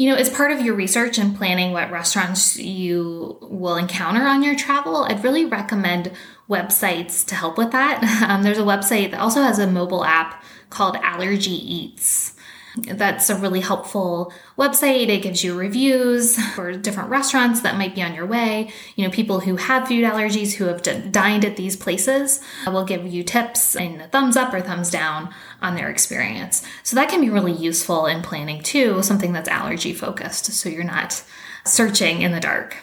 you 0.00 0.08
know, 0.08 0.14
as 0.16 0.30
part 0.30 0.50
of 0.50 0.62
your 0.62 0.74
research 0.74 1.18
and 1.18 1.36
planning 1.36 1.72
what 1.72 1.90
restaurants 1.90 2.56
you 2.56 3.36
will 3.42 3.76
encounter 3.76 4.22
on 4.22 4.42
your 4.42 4.56
travel, 4.56 5.04
I'd 5.04 5.22
really 5.22 5.44
recommend 5.44 6.10
websites 6.48 7.22
to 7.26 7.34
help 7.34 7.58
with 7.58 7.70
that. 7.72 8.00
Um, 8.30 8.42
there's 8.42 8.56
a 8.56 8.62
website 8.62 9.10
that 9.10 9.20
also 9.20 9.42
has 9.42 9.58
a 9.58 9.66
mobile 9.66 10.02
app 10.02 10.42
called 10.70 10.94
AllergyEats. 10.96 12.32
That's 12.76 13.28
a 13.28 13.36
really 13.36 13.60
helpful 13.60 14.32
website. 14.56 15.08
It 15.08 15.22
gives 15.22 15.42
you 15.42 15.58
reviews 15.58 16.38
for 16.54 16.72
different 16.76 17.10
restaurants 17.10 17.62
that 17.62 17.76
might 17.76 17.94
be 17.94 18.02
on 18.02 18.14
your 18.14 18.26
way. 18.26 18.72
You 18.94 19.04
know, 19.04 19.10
people 19.10 19.40
who 19.40 19.56
have 19.56 19.88
food 19.88 20.04
allergies 20.04 20.54
who 20.54 20.66
have 20.66 20.82
dined 21.10 21.44
at 21.44 21.56
these 21.56 21.76
places 21.76 22.40
uh, 22.66 22.70
will 22.70 22.84
give 22.84 23.06
you 23.06 23.24
tips 23.24 23.74
and 23.74 24.00
a 24.02 24.08
thumbs 24.08 24.36
up 24.36 24.54
or 24.54 24.60
thumbs 24.60 24.90
down 24.90 25.34
on 25.60 25.74
their 25.74 25.90
experience. 25.90 26.64
So 26.82 26.94
that 26.96 27.08
can 27.08 27.20
be 27.20 27.30
really 27.30 27.52
useful 27.52 28.06
in 28.06 28.22
planning 28.22 28.62
too, 28.62 29.02
something 29.02 29.32
that's 29.32 29.48
allergy 29.48 29.92
focused 29.92 30.46
so 30.52 30.68
you're 30.68 30.84
not 30.84 31.22
searching 31.64 32.22
in 32.22 32.32
the 32.32 32.40
dark. 32.40 32.76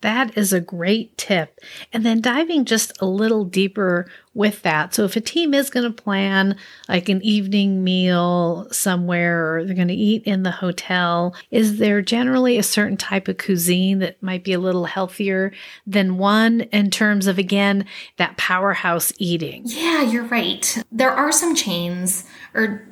That 0.00 0.38
is 0.38 0.52
a 0.52 0.60
great 0.60 1.16
tip. 1.18 1.58
And 1.92 2.06
then 2.06 2.20
diving 2.20 2.64
just 2.64 2.92
a 3.00 3.06
little 3.06 3.44
deeper 3.44 4.08
with 4.32 4.62
that. 4.62 4.94
So 4.94 5.04
if 5.04 5.16
a 5.16 5.20
team 5.20 5.52
is 5.52 5.70
going 5.70 5.92
to 5.92 6.02
plan 6.02 6.56
like 6.88 7.08
an 7.08 7.20
evening 7.22 7.82
meal 7.82 8.68
somewhere 8.70 9.56
or 9.56 9.64
they're 9.64 9.74
going 9.74 9.88
to 9.88 9.94
eat 9.94 10.22
in 10.24 10.44
the 10.44 10.52
hotel, 10.52 11.34
is 11.50 11.78
there 11.78 12.00
generally 12.00 12.58
a 12.58 12.62
certain 12.62 12.96
type 12.96 13.26
of 13.26 13.38
cuisine 13.38 13.98
that 13.98 14.22
might 14.22 14.44
be 14.44 14.52
a 14.52 14.60
little 14.60 14.84
healthier 14.84 15.52
than 15.86 16.18
one 16.18 16.60
in 16.60 16.90
terms 16.90 17.26
of 17.26 17.38
again 17.38 17.84
that 18.18 18.36
powerhouse 18.36 19.12
eating? 19.18 19.62
Yeah, 19.64 20.02
you're 20.02 20.26
right. 20.26 20.84
There 20.92 21.10
are 21.10 21.32
some 21.32 21.56
chains 21.56 22.24
or 22.54 22.86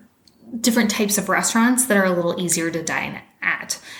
different 0.61 0.91
types 0.91 1.19
of 1.19 1.29
restaurants 1.29 1.87
that 1.87 1.97
are 1.97 2.05
a 2.05 2.13
little 2.13 2.41
easier 2.41 2.71
to 2.71 2.83
dine 2.83 3.15
at, 3.15 3.25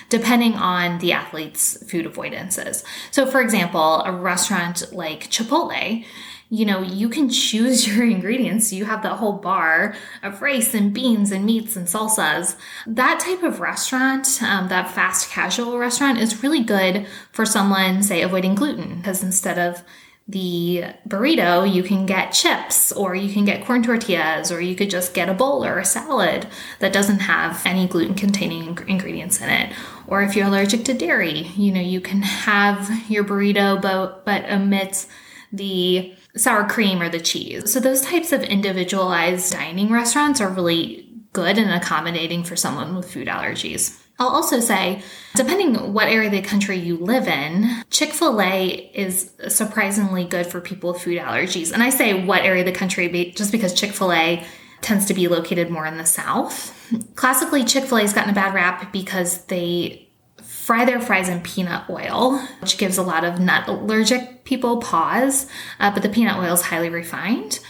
depending 0.09 0.55
on 0.55 0.99
the 0.99 1.13
athlete's 1.13 1.83
food 1.91 2.07
avoidances. 2.07 2.85
So, 3.11 3.27
for 3.27 3.41
example, 3.41 4.03
a 4.05 4.13
restaurant 4.13 4.93
like 4.93 5.31
Chipotle, 5.31 6.05
you 6.49 6.65
know, 6.65 6.81
you 6.81 7.09
can 7.09 7.29
choose 7.29 7.87
your 7.97 8.07
ingredients. 8.07 8.73
You 8.73 8.85
have 8.85 9.03
that 9.03 9.17
whole 9.17 9.35
bar 9.35 9.95
of 10.23 10.43
rice 10.43 10.75
and 10.75 10.93
beans 10.93 11.33
and 11.33 11.45
meats 11.45 11.77
and 11.77 11.87
salsas. 11.87 12.57
That 12.87 13.21
type 13.21 13.43
of 13.43 13.61
restaurant, 13.61 14.41
um, 14.43 14.69
that 14.69 14.91
fast 14.91 15.31
casual 15.31 15.79
restaurant, 15.79 16.19
is 16.19 16.43
really 16.43 16.63
good 16.63 17.07
for 17.33 17.45
someone, 17.45 18.03
say, 18.03 18.23
avoiding 18.23 18.55
gluten, 18.55 18.97
because 18.97 19.23
instead 19.23 19.59
of 19.59 19.83
the 20.29 20.85
burrito, 21.09 21.73
you 21.73 21.85
can 21.85 22.05
get 22.05 22.33
chips 22.33 22.91
or 22.91 23.15
you 23.15 23.33
can 23.33 23.45
get 23.45 23.65
corn 23.65 23.83
tortillas 23.83 24.51
or 24.51 24.61
you 24.61 24.75
could 24.75 24.91
just 24.91 25.15
get 25.15 25.29
a 25.29 25.35
bowl 25.35 25.65
or 25.65 25.79
a 25.79 25.85
salad 25.85 26.49
that 26.81 26.93
doesn't 26.93 27.21
have 27.21 27.65
any 27.65 27.87
gluten 27.87 28.15
containing 28.15 28.77
ingredients 28.89 29.41
in 29.41 29.49
it. 29.49 29.73
Or 30.09 30.23
if 30.23 30.35
you're 30.35 30.49
allergic 30.49 30.85
to 30.87 30.95
dairy, 30.95 31.43
you 31.57 31.71
know, 31.71 31.81
you 31.81 32.01
can 32.01 32.23
have 32.23 33.09
your 33.09 33.23
burrito 33.23 33.81
but 33.81 34.25
but 34.25 34.51
omit 34.51 35.07
the 35.53 36.13
sour 36.37 36.69
cream 36.69 37.01
or 37.01 37.09
the 37.09 37.21
cheese. 37.21 37.73
So 37.73 37.79
those 37.79 38.03
types 38.03 38.33
of 38.33 38.43
individualized 38.43 39.53
dining 39.53 39.91
restaurants 39.91 40.41
are 40.41 40.49
really 40.49 41.09
good 41.33 41.57
and 41.57 41.71
accommodating 41.71 42.43
for 42.43 42.57
someone 42.57 42.97
with 42.97 43.13
food 43.13 43.29
allergies. 43.29 44.01
I'll 44.19 44.29
also 44.29 44.61
say, 44.61 45.03
depending 45.35 45.93
what 45.93 46.09
area 46.09 46.29
of 46.29 46.33
the 46.33 46.43
country 46.43 46.79
you 46.79 46.97
live 46.97 47.29
in, 47.29 47.85
Chick 47.91 48.13
fil 48.13 48.41
A 48.41 48.91
is 48.95 49.31
surprisingly 49.49 50.25
good 50.25 50.47
for 50.47 50.61
people 50.61 50.93
with 50.93 51.03
food 51.03 51.19
allergies. 51.19 51.73
And 51.73 51.83
I 51.83 51.91
say 51.91 52.25
what 52.25 52.43
area 52.43 52.63
of 52.63 52.67
the 52.67 52.79
country 52.79 53.33
just 53.37 53.53
because 53.53 53.75
Chick 53.75 53.93
fil 53.93 54.13
A 54.13 54.45
tends 54.81 55.07
to 55.07 55.15
be 55.15 55.29
located 55.29 55.71
more 55.71 55.87
in 55.87 55.99
the 55.99 56.07
South. 56.07 56.73
Classically, 57.15 57.65
Chick 57.65 57.85
fil 57.85 57.99
A 57.99 58.03
has 58.03 58.15
gotten 58.15 58.31
a 58.31 58.35
bad 58.35 58.55
rap 58.55 58.91
because 58.93 59.45
they 59.47 60.09
fry 60.43 60.85
their 60.85 61.01
fries 61.01 61.29
in 61.29 61.41
peanut 61.43 61.89
oil, 61.91 62.39
which 62.61 62.79
gives 62.79 62.99
a 62.99 63.03
lot 63.03 63.25
of 63.25 63.39
nut 63.39 63.69
allergic 63.69 64.45
people 64.45 64.79
pause, 64.79 65.47
uh, 65.79 65.93
but 65.93 66.03
the 66.03 66.09
peanut 66.09 66.39
oil 66.39 66.55
is 66.55 66.63
highly 66.63 66.89
refined, 66.89 67.61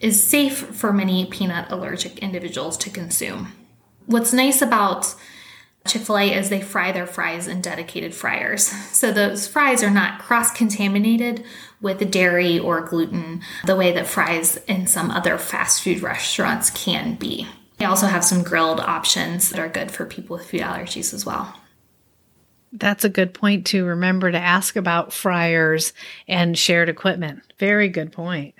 is 0.00 0.22
safe 0.22 0.58
for 0.58 0.92
many 0.92 1.24
peanut 1.26 1.70
allergic 1.70 2.18
individuals 2.18 2.76
to 2.78 2.90
consume. 2.90 3.52
What's 4.06 4.32
nice 4.32 4.60
about 4.60 5.14
Chick 5.86 6.02
fil 6.02 6.18
A 6.18 6.32
is 6.32 6.48
they 6.48 6.62
fry 6.62 6.92
their 6.92 7.06
fries 7.06 7.46
in 7.46 7.60
dedicated 7.60 8.14
fryers. 8.14 8.64
So 8.94 9.12
those 9.12 9.46
fries 9.46 9.82
are 9.82 9.90
not 9.90 10.18
cross 10.18 10.50
contaminated 10.50 11.44
with 11.80 12.10
dairy 12.10 12.58
or 12.58 12.80
gluten 12.80 13.42
the 13.66 13.76
way 13.76 13.92
that 13.92 14.06
fries 14.06 14.56
in 14.66 14.86
some 14.86 15.10
other 15.10 15.36
fast 15.36 15.82
food 15.82 16.00
restaurants 16.00 16.70
can 16.70 17.16
be. 17.16 17.46
They 17.76 17.84
also 17.84 18.06
have 18.06 18.24
some 18.24 18.42
grilled 18.42 18.80
options 18.80 19.50
that 19.50 19.58
are 19.58 19.68
good 19.68 19.90
for 19.90 20.06
people 20.06 20.36
with 20.36 20.48
food 20.48 20.62
allergies 20.62 21.12
as 21.12 21.26
well. 21.26 21.54
That's 22.72 23.04
a 23.04 23.10
good 23.10 23.34
point 23.34 23.66
to 23.66 23.84
remember 23.84 24.32
to 24.32 24.38
ask 24.38 24.76
about 24.76 25.12
fryers 25.12 25.92
and 26.26 26.58
shared 26.58 26.88
equipment. 26.88 27.42
Very 27.58 27.88
good 27.88 28.10
point. 28.10 28.54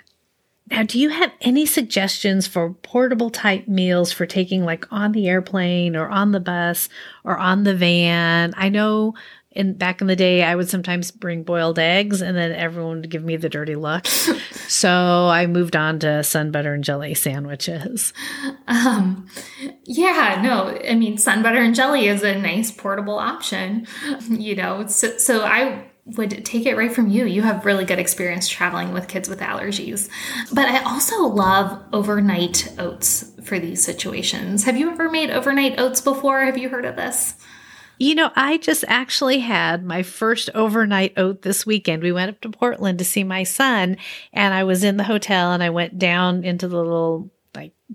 Now, 0.71 0.83
do 0.83 0.99
you 0.99 1.11
have 1.11 1.31
any 1.43 1.67
suggestions 1.67 2.47
for 2.47 2.71
portable 2.71 3.29
type 3.29 3.69
meals 3.69 4.13
for 4.13 4.25
taking 4.25 4.65
like 4.65 4.91
on 4.91 5.13
the 5.13 5.29
airplane 5.29 5.95
or 5.95 6.09
on 6.09 6.33
the 6.33 6.41
bus 6.41 6.89
or 7.23 7.37
on 7.37 7.65
the 7.65 7.75
van? 7.75 8.55
I 8.57 8.71
know 8.71 9.15
in 9.55 9.75
back 9.75 10.01
in 10.01 10.07
the 10.07 10.17
day 10.17 10.43
I 10.43 10.55
would 10.55 10.69
sometimes 10.69 11.11
bring 11.11 11.45
boiled 11.45 11.79
eggs 11.79 12.23
and 12.23 12.37
then 12.37 12.53
everyone 12.53 13.03
would 13.03 13.11
give 13.11 13.23
me 13.23 13.37
the 13.37 13.49
dirty 13.49 13.77
look. 13.77 14.07
so 14.69 15.29
I 15.29 15.47
moved 15.47 15.77
on 15.77 15.99
to 16.01 16.25
sun 16.25 16.51
butter 16.51 16.73
and 16.73 16.83
jelly 16.83 17.15
sandwiches. 17.15 18.13
Um 18.67 19.29
yeah, 19.85 20.41
no, 20.43 20.77
I 20.89 20.95
mean 20.95 21.19
sun 21.19 21.43
butter 21.43 21.61
and 21.61 21.75
jelly 21.75 22.09
is 22.09 22.23
a 22.23 22.39
nice 22.39 22.71
portable 22.71 23.19
option. 23.19 23.87
You 24.29 24.57
know, 24.57 24.87
so 24.87 25.17
so 25.19 25.45
I 25.45 25.91
would 26.07 26.45
take 26.45 26.67
it 26.67 26.77
right 26.77 26.93
from 26.93 27.09
you. 27.09 27.25
You 27.25 27.43
have 27.43 27.65
really 27.65 27.85
good 27.85 27.99
experience 27.99 28.49
traveling 28.49 28.93
with 28.93 29.09
kids 29.09 29.29
with 29.29 29.41
allergies. 29.41 30.09
But 30.53 30.69
I 30.69 30.83
also 30.83 31.23
love 31.23 31.83
overnight 31.93 32.73
oats 32.79 33.33
for 33.43 33.59
these 33.59 33.83
situations. 33.83 34.65
Have 34.65 34.77
you 34.77 34.91
ever 34.91 35.11
made 35.11 35.31
overnight 35.31 35.81
oats 35.81 36.01
before? 36.01 36.45
Have 36.45 36.59
you 36.59 36.69
heard 36.69 36.85
of 36.85 36.97
this? 36.97 37.35
You 37.99 38.17
know, 38.17 38.31
I 38.35 38.59
just 38.59 38.85
actually 38.89 39.39
had 39.39 39.85
my 39.85 40.03
first 40.03 40.51
overnight 40.53 41.15
oat 41.17 41.43
this 41.43 41.65
weekend. 41.65 42.03
We 42.03 42.13
went 42.13 42.31
up 42.31 42.41
to 42.41 42.51
Portland 42.51 42.99
to 42.99 43.05
see 43.05 43.23
my 43.23 43.45
son, 43.45 43.97
and 44.33 44.53
I 44.53 44.65
was 44.65 44.83
in 44.83 44.97
the 44.97 45.05
hotel 45.05 45.53
and 45.53 45.63
I 45.63 45.71
went 45.71 45.99
down 45.99 46.43
into 46.45 46.67
the 46.67 46.77
little 46.77 47.31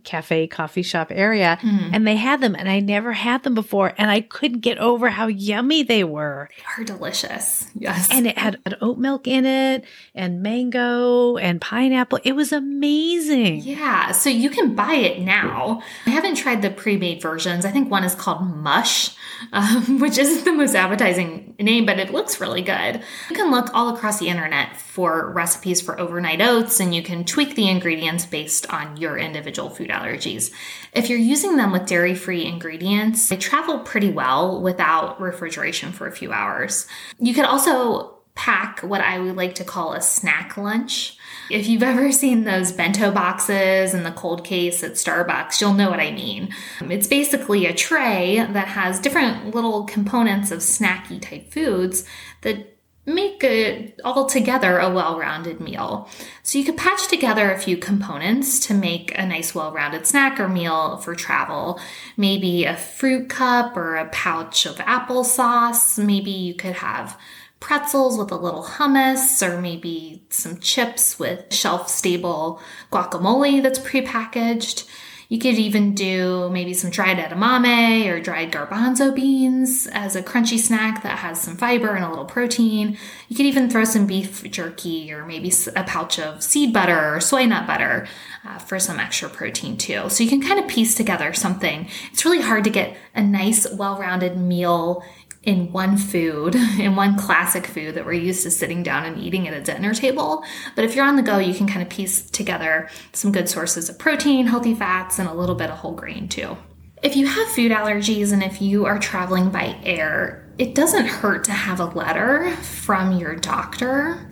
cafe 0.03 0.47
coffee 0.47 0.81
shop 0.81 1.07
area 1.11 1.57
mm. 1.61 1.89
and 1.93 2.07
they 2.07 2.15
had 2.15 2.41
them 2.41 2.55
and 2.55 2.69
I 2.69 2.79
never 2.79 3.11
had 3.13 3.43
them 3.43 3.53
before 3.55 3.93
and 3.97 4.09
I 4.09 4.21
couldn't 4.21 4.59
get 4.59 4.77
over 4.77 5.09
how 5.09 5.27
yummy 5.27 5.83
they 5.83 6.03
were. 6.03 6.49
They 6.57 6.81
are 6.81 6.85
delicious. 6.85 7.67
Yes. 7.73 8.09
And 8.11 8.27
it 8.27 8.37
had, 8.37 8.59
had 8.65 8.77
oat 8.81 8.97
milk 8.97 9.27
in 9.27 9.45
it 9.45 9.83
and 10.15 10.41
mango 10.41 11.37
and 11.37 11.59
pineapple. 11.59 12.19
It 12.23 12.33
was 12.33 12.51
amazing. 12.51 13.61
Yeah. 13.61 14.11
So 14.11 14.29
you 14.29 14.49
can 14.49 14.75
buy 14.75 14.93
it 14.93 15.19
now. 15.21 15.81
I 16.05 16.11
haven't 16.11 16.35
tried 16.35 16.61
the 16.61 16.69
pre-made 16.69 17.21
versions. 17.21 17.65
I 17.65 17.71
think 17.71 17.91
one 17.91 18.03
is 18.03 18.15
called 18.15 18.41
Mush, 18.55 19.15
um, 19.53 20.00
which 20.00 20.17
isn't 20.17 20.46
the 20.46 20.51
most 20.51 20.75
appetizing 20.75 21.55
name, 21.60 21.86
but 21.86 22.00
it 22.00 22.12
looks 22.12 22.39
really 22.39 22.62
good. 22.62 23.01
You 23.29 23.36
can 23.36 23.51
look 23.51 23.69
all 23.74 23.96
across 23.96 24.19
the 24.19 24.27
internet 24.27 24.75
for 24.77 25.31
recipes 25.31 25.81
for 25.81 26.00
overnight 26.00 26.41
oats 26.41 26.79
and 26.79 26.93
you 26.93 27.03
can 27.03 27.25
tweak 27.25 27.55
the 27.55 27.69
ingredients 27.69 28.25
based 28.25 28.72
on 28.72 28.98
your 28.98 29.17
individual 29.17 29.69
food 29.69 29.89
allergies. 29.89 30.51
If 30.93 31.10
you're 31.10 31.19
using 31.19 31.58
them 31.58 31.72
with 31.72 31.86
dairy 31.86 32.15
free 32.15 32.46
ingredients, 32.46 33.29
they 33.29 33.38
travel 33.38 33.79
pretty 33.79 34.12
well 34.12 34.62
without 34.62 35.19
refrigeration 35.22 35.91
for 35.91 36.08
a 36.08 36.12
few 36.12 36.31
hours. 36.31 36.88
You 37.19 37.34
could 37.34 37.46
also 37.46 38.19
pack 38.39 38.79
what 38.79 39.01
I 39.01 39.19
would 39.19 39.36
like 39.36 39.55
to 39.55 39.65
call 39.65 39.91
a 39.91 40.01
snack 40.01 40.55
lunch. 40.55 41.17
If 41.49 41.67
you've 41.67 41.83
ever 41.83 42.11
seen 42.11 42.43
those 42.43 42.71
bento 42.71 43.11
boxes 43.11 43.93
in 43.93 44.03
the 44.03 44.11
cold 44.11 44.43
case 44.43 44.83
at 44.83 44.93
Starbucks, 44.93 45.59
you'll 45.59 45.73
know 45.73 45.89
what 45.89 45.99
I 45.99 46.11
mean. 46.11 46.53
It's 46.81 47.07
basically 47.07 47.65
a 47.65 47.73
tray 47.73 48.37
that 48.37 48.67
has 48.67 48.99
different 48.99 49.55
little 49.55 49.85
components 49.85 50.51
of 50.51 50.59
snacky 50.59 51.19
type 51.19 51.51
foods 51.51 52.05
that 52.41 52.75
make 53.05 53.43
it 53.43 53.99
all 54.03 54.27
together 54.27 54.77
a 54.77 54.93
well-rounded 54.93 55.59
meal. 55.59 56.07
So 56.43 56.59
you 56.59 56.65
could 56.65 56.77
patch 56.77 57.07
together 57.07 57.51
a 57.51 57.57
few 57.57 57.75
components 57.77 58.59
to 58.67 58.75
make 58.75 59.17
a 59.17 59.25
nice 59.25 59.55
well-rounded 59.55 60.05
snack 60.05 60.39
or 60.39 60.47
meal 60.47 60.97
for 60.97 61.15
travel. 61.15 61.79
Maybe 62.15 62.65
a 62.65 62.77
fruit 62.77 63.27
cup 63.27 63.75
or 63.75 63.95
a 63.95 64.09
pouch 64.09 64.67
of 64.67 64.75
applesauce. 64.75 66.03
Maybe 66.03 66.29
you 66.29 66.53
could 66.53 66.75
have 66.75 67.17
pretzels 67.59 68.17
with 68.17 68.31
a 68.31 68.37
little 68.37 68.63
hummus 68.63 69.45
or 69.45 69.59
maybe 69.61 70.23
some 70.29 70.59
chips 70.59 71.19
with 71.19 71.53
shelf 71.53 71.89
stable 71.89 72.61
guacamole 72.91 73.61
that's 73.61 73.79
prepackaged. 73.79 74.87
You 75.29 75.37
could 75.37 75.59
even 75.59 75.93
do 75.93 76.49
maybe 76.49 76.73
some 76.73 76.89
dried 76.89 77.17
edamame 77.17 78.07
or 78.07 78.19
dried 78.19 78.51
garbanzo 78.51 79.13
beans 79.13 79.87
as 79.91 80.15
a 80.15 80.23
crunchy 80.23 80.57
snack 80.57 81.03
that 81.03 81.19
has 81.19 81.39
some 81.39 81.55
fiber 81.55 81.89
and 81.93 82.03
a 82.03 82.09
little 82.09 82.25
protein. 82.25 82.97
You 83.27 83.35
could 83.35 83.45
even 83.45 83.69
throw 83.69 83.83
some 83.83 84.07
beef 84.07 84.41
jerky 84.49 85.13
or 85.13 85.27
maybe 85.27 85.53
a 85.75 85.83
pouch 85.83 86.17
of 86.17 86.41
seed 86.41 86.73
butter 86.73 87.13
or 87.13 87.19
soy 87.19 87.45
nut 87.45 87.67
butter 87.67 88.07
uh, 88.43 88.57
for 88.57 88.79
some 88.79 88.99
extra 88.99 89.29
protein 89.29 89.77
too. 89.77 90.09
So 90.09 90.23
you 90.23 90.29
can 90.31 90.41
kind 90.41 90.59
of 90.59 90.67
piece 90.67 90.95
together 90.95 91.31
something. 91.33 91.87
It's 92.11 92.25
really 92.25 92.41
hard 92.41 92.63
to 92.63 92.71
get 92.71 92.97
a 93.13 93.21
nice, 93.21 93.71
well 93.71 93.99
rounded 93.99 94.35
meal 94.35 95.03
in 95.43 95.72
one 95.72 95.98
food, 95.98 96.55
in 96.79 96.96
one 96.96 97.17
classic 97.17 97.65
food 97.65 97.96
that 97.96 98.05
we're 98.05 98.13
used 98.13 98.43
to 98.43 98.51
sitting 98.51 98.84
down 98.84 99.05
and 99.05 99.17
eating 99.17 99.48
at 99.48 99.53
a 99.53 99.62
dinner 99.62 99.93
table. 99.93 100.43
But 100.75 100.86
if 100.86 100.96
you're 100.96 101.05
on 101.05 101.15
the 101.15 101.22
go, 101.22 101.38
you 101.38 101.53
can 101.53 101.67
kind 101.67 101.81
of 101.81 101.89
piece 101.89 102.29
together 102.29 102.89
some 103.13 103.31
good 103.31 103.50
sources 103.50 103.89
of 103.89 103.98
protein, 103.98 104.48
healthy 104.48 104.75
fats, 104.75 105.19
and 105.19 105.29
a 105.29 105.34
little 105.34 105.55
bit 105.55 105.69
of 105.69 105.77
whole 105.77 105.93
grain 105.93 106.27
too. 106.27 106.58
If 107.01 107.15
you 107.15 107.27
have 107.27 107.48
food 107.50 107.72
allergies 107.72 108.34
and 108.34 108.43
if 108.43 108.62
you 108.62 108.86
are 108.86 109.00
traveling 109.00 109.50
by 109.50 109.77
air, 109.84 110.53
it 110.58 110.75
doesn't 110.75 111.05
hurt 111.05 111.46
to 111.46 111.53
have 111.53 111.79
a 111.79 111.86
letter 111.86 112.51
from 112.58 113.17
your 113.17 113.36
doctor 113.36 114.29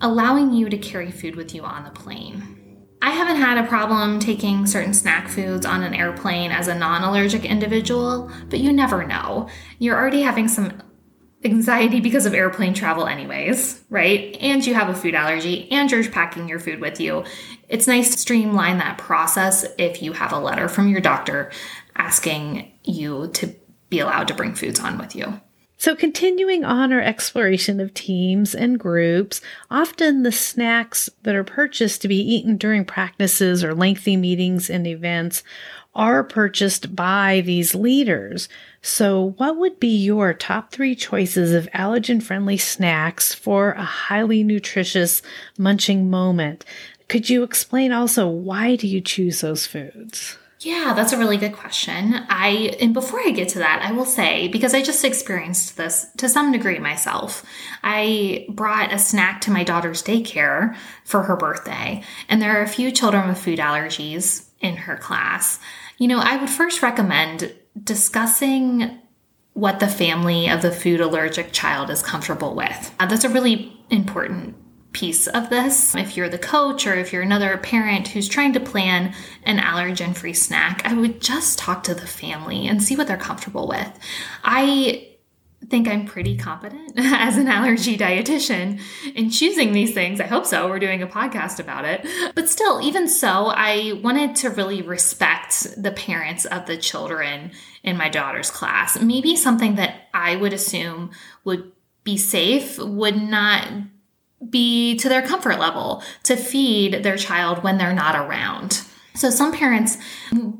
allowing 0.00 0.52
you 0.52 0.68
to 0.68 0.78
carry 0.78 1.10
food 1.10 1.36
with 1.36 1.54
you 1.54 1.62
on 1.62 1.84
the 1.84 1.90
plane. 1.90 2.57
I 3.00 3.10
haven't 3.10 3.36
had 3.36 3.58
a 3.58 3.68
problem 3.68 4.18
taking 4.18 4.66
certain 4.66 4.92
snack 4.92 5.28
foods 5.28 5.64
on 5.64 5.82
an 5.82 5.94
airplane 5.94 6.50
as 6.50 6.68
a 6.68 6.74
non 6.74 7.02
allergic 7.02 7.44
individual, 7.44 8.30
but 8.50 8.58
you 8.58 8.72
never 8.72 9.06
know. 9.06 9.48
You're 9.78 9.96
already 9.96 10.22
having 10.22 10.48
some 10.48 10.82
anxiety 11.44 12.00
because 12.00 12.26
of 12.26 12.34
airplane 12.34 12.74
travel, 12.74 13.06
anyways, 13.06 13.82
right? 13.90 14.36
And 14.40 14.66
you 14.66 14.74
have 14.74 14.88
a 14.88 14.94
food 14.94 15.14
allergy 15.14 15.70
and 15.70 15.90
you're 15.90 16.08
packing 16.10 16.48
your 16.48 16.58
food 16.58 16.80
with 16.80 17.00
you. 17.00 17.24
It's 17.68 17.86
nice 17.86 18.10
to 18.12 18.18
streamline 18.18 18.78
that 18.78 18.98
process 18.98 19.64
if 19.78 20.02
you 20.02 20.12
have 20.12 20.32
a 20.32 20.38
letter 20.38 20.68
from 20.68 20.88
your 20.88 21.00
doctor 21.00 21.52
asking 21.94 22.72
you 22.84 23.28
to 23.34 23.54
be 23.88 24.00
allowed 24.00 24.28
to 24.28 24.34
bring 24.34 24.54
foods 24.54 24.80
on 24.80 24.98
with 24.98 25.14
you. 25.14 25.40
So, 25.80 25.94
continuing 25.94 26.64
on 26.64 26.92
our 26.92 27.00
exploration 27.00 27.78
of 27.78 27.94
teams 27.94 28.52
and 28.52 28.80
groups, 28.80 29.40
often 29.70 30.24
the 30.24 30.32
snacks 30.32 31.08
that 31.22 31.36
are 31.36 31.44
purchased 31.44 32.02
to 32.02 32.08
be 32.08 32.16
eaten 32.16 32.56
during 32.56 32.84
practices 32.84 33.62
or 33.62 33.76
lengthy 33.76 34.16
meetings 34.16 34.68
and 34.68 34.88
events 34.88 35.44
are 35.94 36.24
purchased 36.24 36.96
by 36.96 37.42
these 37.46 37.76
leaders. 37.76 38.48
So, 38.82 39.34
what 39.36 39.56
would 39.56 39.78
be 39.78 39.96
your 39.96 40.34
top 40.34 40.72
three 40.72 40.96
choices 40.96 41.52
of 41.52 41.70
allergen 41.72 42.20
friendly 42.20 42.56
snacks 42.56 43.32
for 43.32 43.70
a 43.70 43.84
highly 43.84 44.42
nutritious 44.42 45.22
munching 45.56 46.10
moment? 46.10 46.64
Could 47.06 47.30
you 47.30 47.44
explain 47.44 47.92
also 47.92 48.26
why 48.26 48.74
do 48.74 48.88
you 48.88 49.00
choose 49.00 49.42
those 49.42 49.68
foods? 49.68 50.38
Yeah, 50.60 50.92
that's 50.96 51.12
a 51.12 51.18
really 51.18 51.36
good 51.36 51.52
question. 51.52 52.14
I 52.28 52.76
and 52.80 52.92
before 52.92 53.20
I 53.20 53.30
get 53.30 53.48
to 53.50 53.60
that, 53.60 53.80
I 53.82 53.92
will 53.92 54.04
say 54.04 54.48
because 54.48 54.74
I 54.74 54.82
just 54.82 55.04
experienced 55.04 55.76
this 55.76 56.06
to 56.16 56.28
some 56.28 56.50
degree 56.50 56.80
myself. 56.80 57.44
I 57.84 58.46
brought 58.48 58.92
a 58.92 58.98
snack 58.98 59.40
to 59.42 59.52
my 59.52 59.62
daughter's 59.62 60.02
daycare 60.02 60.74
for 61.04 61.22
her 61.22 61.36
birthday, 61.36 62.02
and 62.28 62.42
there 62.42 62.58
are 62.58 62.62
a 62.62 62.68
few 62.68 62.90
children 62.90 63.28
with 63.28 63.38
food 63.38 63.60
allergies 63.60 64.48
in 64.60 64.76
her 64.76 64.96
class. 64.96 65.60
You 65.96 66.08
know, 66.08 66.18
I 66.18 66.36
would 66.36 66.50
first 66.50 66.82
recommend 66.82 67.54
discussing 67.84 68.98
what 69.52 69.78
the 69.78 69.88
family 69.88 70.48
of 70.48 70.62
the 70.62 70.72
food 70.72 71.00
allergic 71.00 71.52
child 71.52 71.88
is 71.90 72.02
comfortable 72.02 72.56
with. 72.56 72.94
Uh, 72.98 73.06
that's 73.06 73.24
a 73.24 73.28
really 73.28 73.76
important 73.90 74.56
piece 74.98 75.28
of 75.28 75.48
this. 75.48 75.94
If 75.94 76.16
you're 76.16 76.28
the 76.28 76.38
coach 76.38 76.84
or 76.84 76.94
if 76.94 77.12
you're 77.12 77.22
another 77.22 77.56
parent 77.56 78.08
who's 78.08 78.28
trying 78.28 78.52
to 78.54 78.60
plan 78.60 79.14
an 79.44 79.58
allergen 79.58 80.12
free 80.16 80.34
snack, 80.34 80.82
I 80.84 80.94
would 80.94 81.20
just 81.20 81.56
talk 81.56 81.84
to 81.84 81.94
the 81.94 82.06
family 82.06 82.66
and 82.66 82.82
see 82.82 82.96
what 82.96 83.06
they're 83.06 83.16
comfortable 83.16 83.68
with. 83.68 83.88
I 84.42 85.06
think 85.68 85.86
I'm 85.86 86.04
pretty 86.04 86.36
competent 86.36 86.94
as 86.96 87.36
an 87.36 87.46
allergy 87.46 87.96
dietitian 87.96 88.80
in 89.14 89.30
choosing 89.30 89.72
these 89.72 89.94
things. 89.94 90.20
I 90.20 90.26
hope 90.26 90.46
so. 90.46 90.68
We're 90.68 90.80
doing 90.80 91.00
a 91.00 91.06
podcast 91.06 91.60
about 91.60 91.84
it. 91.84 92.04
But 92.34 92.48
still, 92.48 92.80
even 92.80 93.06
so, 93.06 93.52
I 93.54 94.00
wanted 94.02 94.34
to 94.36 94.50
really 94.50 94.82
respect 94.82 95.80
the 95.80 95.92
parents 95.92 96.44
of 96.44 96.66
the 96.66 96.76
children 96.76 97.52
in 97.84 97.96
my 97.96 98.08
daughter's 98.08 98.50
class. 98.50 99.00
Maybe 99.00 99.36
something 99.36 99.76
that 99.76 100.08
I 100.12 100.34
would 100.34 100.52
assume 100.52 101.12
would 101.44 101.70
be 102.02 102.16
safe 102.16 102.78
would 102.78 103.16
not 103.16 103.68
be 104.50 104.96
to 104.96 105.08
their 105.08 105.22
comfort 105.22 105.58
level 105.58 106.02
to 106.24 106.36
feed 106.36 107.02
their 107.02 107.16
child 107.16 107.62
when 107.62 107.78
they're 107.78 107.94
not 107.94 108.14
around. 108.14 108.82
So 109.18 109.30
some 109.30 109.52
parents 109.52 109.98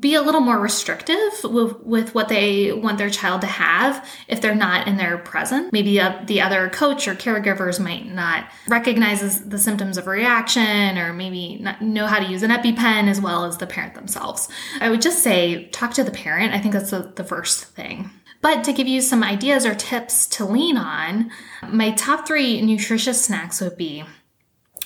be 0.01 0.15
a 0.15 0.21
little 0.21 0.41
more 0.41 0.59
restrictive 0.59 1.17
with, 1.45 1.79
with 1.79 2.13
what 2.13 2.27
they 2.27 2.73
want 2.73 2.97
their 2.97 3.09
child 3.09 3.39
to 3.41 3.47
have 3.47 4.05
if 4.27 4.41
they're 4.41 4.53
not 4.53 4.85
in 4.85 4.97
their 4.97 5.17
presence. 5.17 5.71
Maybe 5.71 5.97
uh, 5.99 6.21
the 6.25 6.41
other 6.41 6.69
coach 6.69 7.07
or 7.07 7.15
caregivers 7.15 7.79
might 7.79 8.05
not 8.05 8.49
recognize 8.67 9.45
the 9.45 9.57
symptoms 9.57 9.97
of 9.97 10.07
reaction 10.07 10.97
or 10.97 11.13
maybe 11.13 11.57
not 11.61 11.81
know 11.81 12.05
how 12.05 12.19
to 12.19 12.29
use 12.29 12.43
an 12.43 12.51
EpiPen 12.51 13.07
as 13.07 13.21
well 13.21 13.45
as 13.45 13.57
the 13.57 13.67
parent 13.67 13.95
themselves. 13.95 14.49
I 14.81 14.89
would 14.89 15.01
just 15.01 15.23
say 15.23 15.67
talk 15.67 15.93
to 15.93 16.03
the 16.03 16.11
parent. 16.11 16.53
I 16.53 16.59
think 16.59 16.73
that's 16.73 16.91
the, 16.91 17.13
the 17.15 17.23
first 17.23 17.63
thing. 17.63 18.09
But 18.41 18.63
to 18.63 18.73
give 18.73 18.87
you 18.87 19.01
some 19.01 19.23
ideas 19.23 19.65
or 19.65 19.75
tips 19.75 20.25
to 20.27 20.45
lean 20.45 20.77
on, 20.77 21.31
my 21.67 21.91
top 21.91 22.25
three 22.27 22.61
nutritious 22.61 23.23
snacks 23.23 23.59
would 23.59 23.77
be 23.77 24.03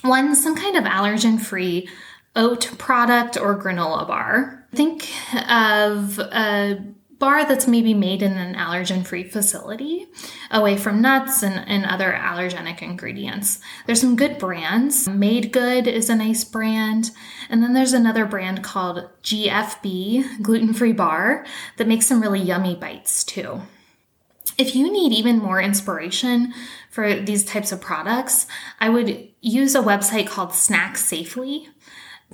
one, 0.02 0.36
some 0.36 0.56
kind 0.56 0.76
of 0.76 0.84
allergen 0.84 1.40
free 1.40 1.88
oat 2.36 2.72
product 2.78 3.38
or 3.38 3.58
granola 3.58 4.08
bar. 4.08 4.68
Think 4.74 5.08
of 5.50 6.20
a 6.20 6.84
bar 7.24 7.46
that's 7.46 7.68
maybe 7.68 7.94
made 7.94 8.22
in 8.22 8.34
an 8.34 8.54
allergen 8.54 9.08
free 9.08 9.24
facility 9.24 10.08
away 10.52 10.76
from 10.76 11.02
nuts 11.02 11.42
and, 11.42 11.66
and 11.70 11.86
other 11.86 12.12
allergenic 12.12 12.82
ingredients. 12.82 13.62
There's 13.86 14.02
some 14.02 14.18
good 14.18 14.38
brands. 14.38 15.08
MadeGood 15.08 15.88
is 15.88 16.10
a 16.10 16.18
nice 16.18 16.44
brand. 16.44 17.12
And 17.50 17.64
then 17.64 17.72
there's 17.72 17.94
another 17.94 18.26
brand 18.26 18.62
called 18.62 19.08
GFB, 19.24 20.42
gluten 20.42 20.74
free 20.74 20.92
bar, 20.92 21.46
that 21.78 21.88
makes 21.88 22.08
some 22.08 22.22
really 22.22 22.42
yummy 22.42 22.76
bites 22.76 23.24
too. 23.24 23.62
If 24.58 24.76
you 24.76 24.92
need 24.92 25.14
even 25.14 25.40
more 25.40 25.62
inspiration 25.62 26.54
for 26.90 27.22
these 27.22 27.46
types 27.46 27.72
of 27.72 27.80
products, 27.80 28.48
I 28.82 28.90
would 28.90 29.30
use 29.40 29.76
a 29.76 29.82
website 29.82 30.28
called 30.28 30.50
SnackSafely 30.50 31.68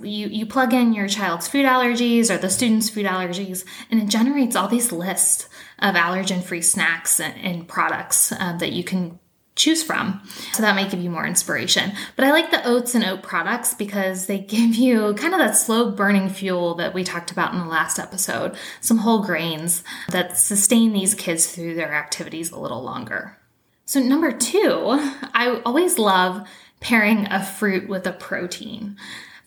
you, 0.01 0.27
you 0.27 0.45
plug 0.45 0.73
in 0.73 0.93
your 0.93 1.07
child's 1.07 1.47
food 1.47 1.65
allergies 1.65 2.29
or 2.29 2.37
the 2.37 2.49
student's 2.49 2.89
food 2.89 3.05
allergies, 3.05 3.65
and 3.89 4.01
it 4.01 4.09
generates 4.09 4.55
all 4.55 4.67
these 4.67 4.91
lists 4.91 5.47
of 5.79 5.95
allergen 5.95 6.43
free 6.43 6.61
snacks 6.61 7.19
and, 7.19 7.35
and 7.41 7.67
products 7.67 8.31
uh, 8.31 8.57
that 8.57 8.71
you 8.71 8.83
can 8.83 9.19
choose 9.59 9.83
from. 9.83 10.21
So 10.53 10.63
that 10.63 10.75
might 10.75 10.89
give 10.89 11.01
you 11.01 11.09
more 11.09 11.27
inspiration. 11.27 11.91
But 12.15 12.25
I 12.25 12.31
like 12.31 12.49
the 12.49 12.65
oats 12.65 12.95
and 12.95 13.03
oat 13.03 13.21
products 13.21 13.73
because 13.73 14.25
they 14.25 14.39
give 14.39 14.75
you 14.75 15.13
kind 15.15 15.33
of 15.33 15.39
that 15.39 15.57
slow 15.57 15.91
burning 15.91 16.29
fuel 16.29 16.75
that 16.75 16.93
we 16.93 17.03
talked 17.03 17.31
about 17.31 17.53
in 17.53 17.59
the 17.59 17.65
last 17.65 17.99
episode, 17.99 18.57
some 18.79 18.99
whole 18.99 19.23
grains 19.23 19.83
that 20.09 20.37
sustain 20.37 20.93
these 20.93 21.13
kids 21.13 21.47
through 21.47 21.75
their 21.75 21.93
activities 21.93 22.51
a 22.51 22.59
little 22.59 22.81
longer. 22.81 23.37
So, 23.85 23.99
number 23.99 24.31
two, 24.31 24.85
I 25.33 25.61
always 25.65 25.97
love 25.97 26.47
pairing 26.79 27.25
a 27.31 27.43
fruit 27.43 27.89
with 27.89 28.07
a 28.07 28.13
protein. 28.13 28.97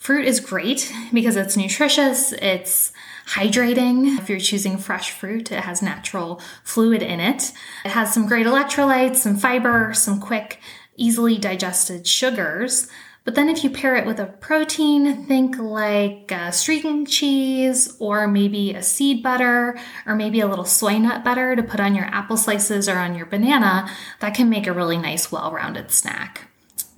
Fruit 0.02 0.26
is 0.26 0.40
great 0.40 0.92
because 1.12 1.36
it's 1.36 1.56
nutritious, 1.56 2.32
it's 2.32 2.92
hydrating. 3.24 4.18
If 4.18 4.28
you're 4.28 4.40
choosing 4.40 4.76
fresh 4.76 5.12
fruit, 5.12 5.52
it 5.52 5.60
has 5.60 5.80
natural 5.80 6.40
fluid 6.64 7.02
in 7.02 7.20
it. 7.20 7.52
It 7.84 7.92
has 7.92 8.12
some 8.12 8.26
great 8.26 8.46
electrolytes, 8.46 9.18
some 9.18 9.36
fiber, 9.36 9.94
some 9.94 10.20
quick, 10.20 10.58
easily 10.96 11.38
digested 11.38 12.04
sugars. 12.04 12.88
But 13.22 13.36
then 13.36 13.48
if 13.48 13.62
you 13.62 13.70
pair 13.70 13.94
it 13.94 14.04
with 14.04 14.18
a 14.18 14.26
protein, 14.26 15.24
think 15.26 15.56
like 15.56 16.32
a 16.32 16.50
string 16.50 17.06
cheese 17.06 17.96
or 18.00 18.26
maybe 18.26 18.74
a 18.74 18.82
seed 18.82 19.22
butter 19.22 19.78
or 20.04 20.16
maybe 20.16 20.40
a 20.40 20.48
little 20.48 20.64
soy 20.64 20.98
nut 20.98 21.22
butter 21.22 21.54
to 21.54 21.62
put 21.62 21.78
on 21.78 21.94
your 21.94 22.06
apple 22.06 22.36
slices 22.36 22.88
or 22.88 22.98
on 22.98 23.14
your 23.14 23.26
banana, 23.26 23.88
that 24.18 24.34
can 24.34 24.50
make 24.50 24.66
a 24.66 24.72
really 24.72 24.98
nice, 24.98 25.30
well 25.30 25.52
rounded 25.52 25.92
snack. 25.92 26.48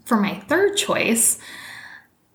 For 0.06 0.16
my 0.16 0.40
third 0.48 0.78
choice, 0.78 1.38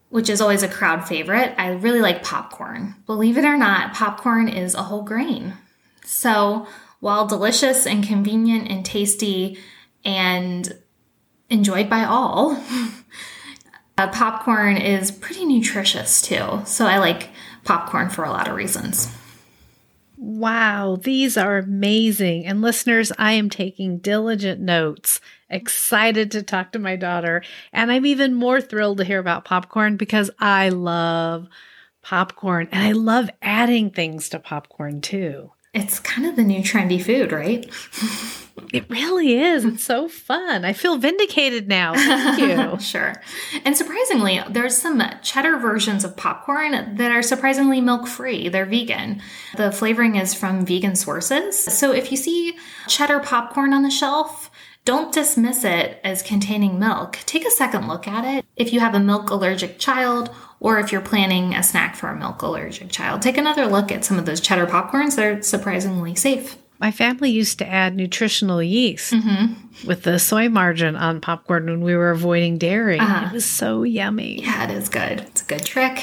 which 0.10 0.30
is 0.30 0.42
always 0.42 0.64
a 0.64 0.68
crowd 0.68 1.08
favorite, 1.08 1.54
I 1.58 1.70
really 1.70 2.02
like 2.02 2.24
popcorn. 2.24 2.96
Believe 3.06 3.38
it 3.38 3.46
or 3.46 3.58
not, 3.58 3.94
popcorn 3.94 4.48
is 4.48 4.76
a 4.76 4.84
whole 4.84 5.04
grain. 5.04 5.54
So 6.04 6.68
while 7.00 7.28
delicious 7.28 7.86
and 7.86 8.04
convenient 8.04 8.70
and 8.70 8.86
tasty 8.86 9.58
and 10.04 10.72
enjoyed 11.50 11.90
by 11.90 12.04
all, 12.04 12.62
Uh, 14.00 14.08
popcorn 14.08 14.78
is 14.78 15.12
pretty 15.12 15.44
nutritious 15.44 16.22
too. 16.22 16.62
So 16.66 16.86
I 16.86 17.00
like 17.00 17.32
popcorn 17.66 18.10
for 18.10 18.24
a 18.24 18.30
lot 18.30 18.48
of 18.48 18.56
reasons. 18.56 19.14
Wow, 20.22 20.98
these 21.02 21.38
are 21.38 21.58
amazing. 21.60 22.46
And 22.46 22.62
listeners, 22.62 23.12
I 23.18 23.32
am 23.34 23.50
taking 23.50 24.00
diligent 24.00 24.60
notes, 24.60 25.22
excited 25.50 26.30
to 26.32 26.44
talk 26.44 26.74
to 26.74 26.80
my 26.80 26.98
daughter. 26.98 27.42
And 27.72 27.90
I'm 27.90 28.06
even 28.06 28.34
more 28.34 28.60
thrilled 28.60 28.98
to 28.98 29.06
hear 29.06 29.20
about 29.20 29.46
popcorn 29.46 29.96
because 29.96 30.30
I 30.38 30.70
love 30.70 31.48
popcorn 32.02 32.68
and 32.72 32.84
I 32.84 32.92
love 32.92 33.30
adding 33.42 33.92
things 33.92 34.28
to 34.30 34.40
popcorn 34.40 35.00
too. 35.00 35.52
It's 35.80 36.00
kind 36.00 36.28
of 36.28 36.36
the 36.36 36.44
new 36.44 36.62
trendy 36.62 37.02
food, 37.02 37.32
right? 37.32 37.70
It 38.74 38.90
really 38.90 39.40
is. 39.40 39.66
It's 39.66 39.84
so 39.84 40.08
fun. 40.08 40.66
I 40.66 40.74
feel 40.74 40.98
vindicated 40.98 41.68
now. 41.68 41.94
Thank 41.96 42.40
you. 42.40 42.80
sure. 42.86 43.22
And 43.66 43.76
surprisingly, 43.76 44.42
there's 44.50 44.78
some 44.78 45.02
cheddar 45.24 45.58
versions 45.58 46.04
of 46.04 46.18
popcorn 46.18 46.96
that 46.96 47.12
are 47.12 47.24
surprisingly 47.24 47.82
milk 47.82 48.08
free. 48.08 48.50
They're 48.50 48.66
vegan. 48.66 49.22
The 49.56 49.72
flavoring 49.72 50.18
is 50.18 50.34
from 50.34 50.66
vegan 50.66 50.96
sources. 50.96 51.58
So 51.58 51.92
if 51.94 52.12
you 52.12 52.18
see 52.18 52.58
cheddar 52.88 53.20
popcorn 53.20 53.74
on 53.74 53.84
the 53.84 53.90
shelf, 53.90 54.52
don't 54.86 55.14
dismiss 55.14 55.64
it 55.64 56.00
as 56.04 56.22
containing 56.22 56.80
milk. 56.80 57.20
Take 57.26 57.46
a 57.46 57.52
second 57.52 57.88
look 57.88 58.08
at 58.08 58.26
it. 58.26 58.46
If 58.56 58.74
you 58.74 58.80
have 58.80 58.96
a 58.96 59.00
milk 59.00 59.30
allergic 59.30 59.80
child, 59.80 60.30
or 60.60 60.80
if 60.80 60.92
you're 60.92 61.02
planning 61.02 61.54
a 61.54 61.64
snack 61.64 61.96
for 61.96 62.10
a 62.10 62.16
milk 62.16 62.42
allergic 62.42 62.90
child, 62.90 63.22
take 63.22 63.38
another 63.38 63.66
look 63.66 63.92
at 63.92 64.06
some 64.06 64.20
of 64.20 64.26
those 64.26 64.42
cheddar 64.42 64.66
popcorns. 64.66 65.16
They're 65.16 65.42
surprisingly 65.42 66.16
safe. 66.16 66.58
My 66.80 66.92
family 66.92 67.30
used 67.30 67.60
to 67.60 67.68
add 67.68 67.96
nutritional 67.96 68.64
yeast 68.64 69.14
mm-hmm. 69.14 69.88
with 69.88 70.04
the 70.04 70.18
soy 70.18 70.48
margin 70.48 70.96
on 70.96 71.20
popcorn 71.20 71.66
when 71.66 71.82
we 71.82 71.94
were 71.94 72.12
avoiding 72.12 72.58
dairy. 72.58 73.00
Uh-huh. 73.00 73.28
It 73.28 73.34
was 73.34 73.46
so 73.46 73.84
yummy. 73.84 74.42
Yeah, 74.42 74.70
it 74.70 74.72
is 74.72 74.88
good. 74.88 75.20
It's 75.20 75.42
a 75.42 75.46
good 75.46 75.66
trick. 75.66 76.02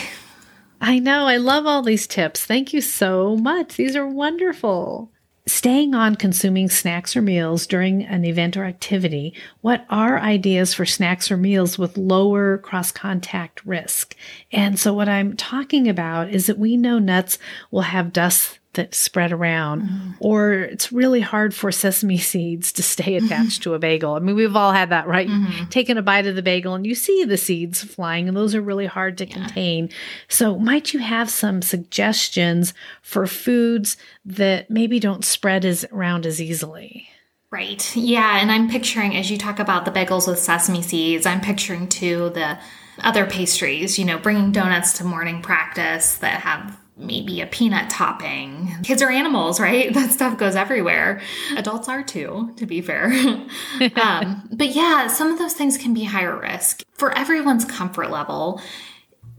I 0.78 0.98
know. 0.98 1.26
I 1.26 1.38
love 1.38 1.64
all 1.64 1.82
these 1.82 2.06
tips. 2.06 2.44
Thank 2.44 2.74
you 2.74 2.82
so 2.82 3.36
much. 3.36 3.76
These 3.76 3.96
are 3.96 4.06
wonderful. 4.06 5.10
Staying 5.48 5.94
on 5.94 6.16
consuming 6.16 6.68
snacks 6.68 7.14
or 7.14 7.22
meals 7.22 7.68
during 7.68 8.02
an 8.02 8.24
event 8.24 8.56
or 8.56 8.64
activity, 8.64 9.32
what 9.60 9.86
are 9.88 10.18
ideas 10.18 10.74
for 10.74 10.84
snacks 10.84 11.30
or 11.30 11.36
meals 11.36 11.78
with 11.78 11.96
lower 11.96 12.58
cross 12.58 12.90
contact 12.90 13.64
risk? 13.64 14.16
And 14.50 14.76
so, 14.76 14.92
what 14.92 15.08
I'm 15.08 15.36
talking 15.36 15.88
about 15.88 16.30
is 16.30 16.46
that 16.46 16.58
we 16.58 16.76
know 16.76 16.98
nuts 16.98 17.38
will 17.70 17.82
have 17.82 18.12
dust 18.12 18.58
that 18.76 18.94
spread 18.94 19.32
around, 19.32 19.82
mm-hmm. 19.82 20.10
or 20.20 20.52
it's 20.52 20.92
really 20.92 21.20
hard 21.20 21.54
for 21.54 21.70
sesame 21.70 22.18
seeds 22.18 22.72
to 22.72 22.82
stay 22.82 23.16
attached 23.16 23.62
to 23.64 23.74
a 23.74 23.78
bagel. 23.78 24.14
I 24.14 24.20
mean, 24.20 24.36
we've 24.36 24.56
all 24.56 24.72
had 24.72 24.90
that, 24.90 25.06
right? 25.06 25.28
Mm-hmm. 25.28 25.68
Taking 25.68 25.98
a 25.98 26.02
bite 26.02 26.26
of 26.26 26.36
the 26.36 26.42
bagel 26.42 26.74
and 26.74 26.86
you 26.86 26.94
see 26.94 27.24
the 27.24 27.36
seeds 27.36 27.82
flying, 27.82 28.28
and 28.28 28.36
those 28.36 28.54
are 28.54 28.62
really 28.62 28.86
hard 28.86 29.18
to 29.18 29.26
yeah. 29.26 29.34
contain. 29.34 29.90
So, 30.28 30.58
might 30.58 30.94
you 30.94 31.00
have 31.00 31.28
some 31.28 31.60
suggestions 31.60 32.72
for 33.02 33.26
foods 33.26 33.96
that 34.24 34.70
maybe 34.70 35.00
don't 35.00 35.24
spread 35.24 35.64
as 35.64 35.84
around 35.92 36.24
as 36.24 36.40
easily? 36.40 37.08
Right. 37.50 37.94
Yeah. 37.96 38.40
And 38.40 38.50
I'm 38.50 38.68
picturing, 38.68 39.16
as 39.16 39.30
you 39.30 39.38
talk 39.38 39.58
about 39.58 39.84
the 39.84 39.90
bagels 39.90 40.26
with 40.28 40.38
sesame 40.38 40.82
seeds, 40.82 41.26
I'm 41.26 41.40
picturing 41.40 41.88
too 41.88 42.30
the 42.30 42.58
other 43.02 43.26
pastries, 43.26 43.98
you 43.98 44.04
know, 44.04 44.18
bringing 44.18 44.52
donuts 44.52 44.98
to 44.98 45.04
morning 45.04 45.42
practice 45.42 46.16
that 46.18 46.40
have 46.40 46.78
maybe 46.96 47.40
a 47.40 47.46
peanut 47.46 47.90
topping. 47.90 48.74
Kids 48.82 49.02
are 49.02 49.10
animals, 49.10 49.60
right? 49.60 49.92
That 49.96 50.12
stuff 50.12 50.38
goes 50.38 50.56
everywhere. 50.56 51.20
Adults 51.56 51.88
are 51.88 52.02
too, 52.02 52.52
to 52.56 52.66
be 52.66 52.80
fair. 52.80 53.06
um, 53.96 54.48
but 54.52 54.74
yeah, 54.74 55.06
some 55.06 55.32
of 55.32 55.38
those 55.38 55.54
things 55.54 55.78
can 55.78 55.94
be 55.94 56.04
higher 56.04 56.38
risk. 56.38 56.82
For 56.92 57.16
everyone's 57.16 57.64
comfort 57.64 58.10
level, 58.10 58.60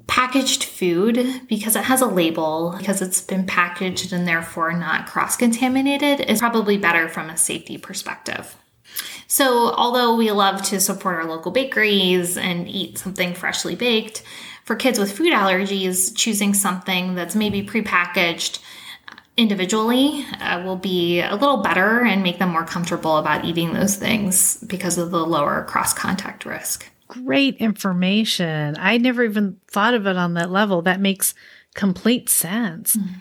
packaged 0.07 0.63
food, 0.63 1.41
because 1.47 1.75
it 1.75 1.83
has 1.83 2.01
a 2.01 2.07
label, 2.07 2.75
because 2.77 3.01
it's 3.01 3.21
been 3.21 3.45
packaged 3.45 4.13
and 4.13 4.27
therefore 4.27 4.73
not 4.73 5.07
cross 5.07 5.35
contaminated, 5.35 6.21
is 6.21 6.39
probably 6.39 6.77
better 6.77 7.07
from 7.07 7.29
a 7.29 7.37
safety 7.37 7.77
perspective. 7.77 8.55
So, 9.27 9.73
although 9.73 10.15
we 10.15 10.31
love 10.31 10.61
to 10.63 10.79
support 10.79 11.17
our 11.17 11.25
local 11.25 11.51
bakeries 11.51 12.37
and 12.37 12.67
eat 12.67 12.97
something 12.97 13.33
freshly 13.33 13.75
baked, 13.75 14.23
for 14.67 14.75
kids 14.75 14.99
with 14.99 15.15
food 15.15 15.31
allergies, 15.31 16.13
choosing 16.13 16.53
something 16.53 17.15
that's 17.15 17.35
maybe 17.35 17.65
prepackaged 17.65 18.59
individually 19.37 20.25
uh, 20.41 20.61
will 20.65 20.75
be 20.75 21.21
a 21.21 21.35
little 21.35 21.61
better 21.61 22.03
and 22.03 22.21
make 22.21 22.37
them 22.37 22.49
more 22.49 22.65
comfortable 22.65 23.15
about 23.15 23.45
eating 23.45 23.71
those 23.71 23.95
things 23.95 24.57
because 24.67 24.97
of 24.97 25.11
the 25.11 25.25
lower 25.25 25.63
cross 25.63 25.93
contact 25.93 26.45
risk. 26.45 26.85
Great 27.07 27.55
information. 27.57 28.75
I 28.77 28.97
never 28.97 29.23
even 29.23 29.57
thought 29.71 29.93
of 29.93 30.05
it 30.05 30.17
on 30.17 30.33
that 30.33 30.51
level. 30.51 30.81
That 30.81 30.99
makes 30.99 31.33
complete 31.73 32.27
sense. 32.27 32.97
Mm-hmm. 32.97 33.19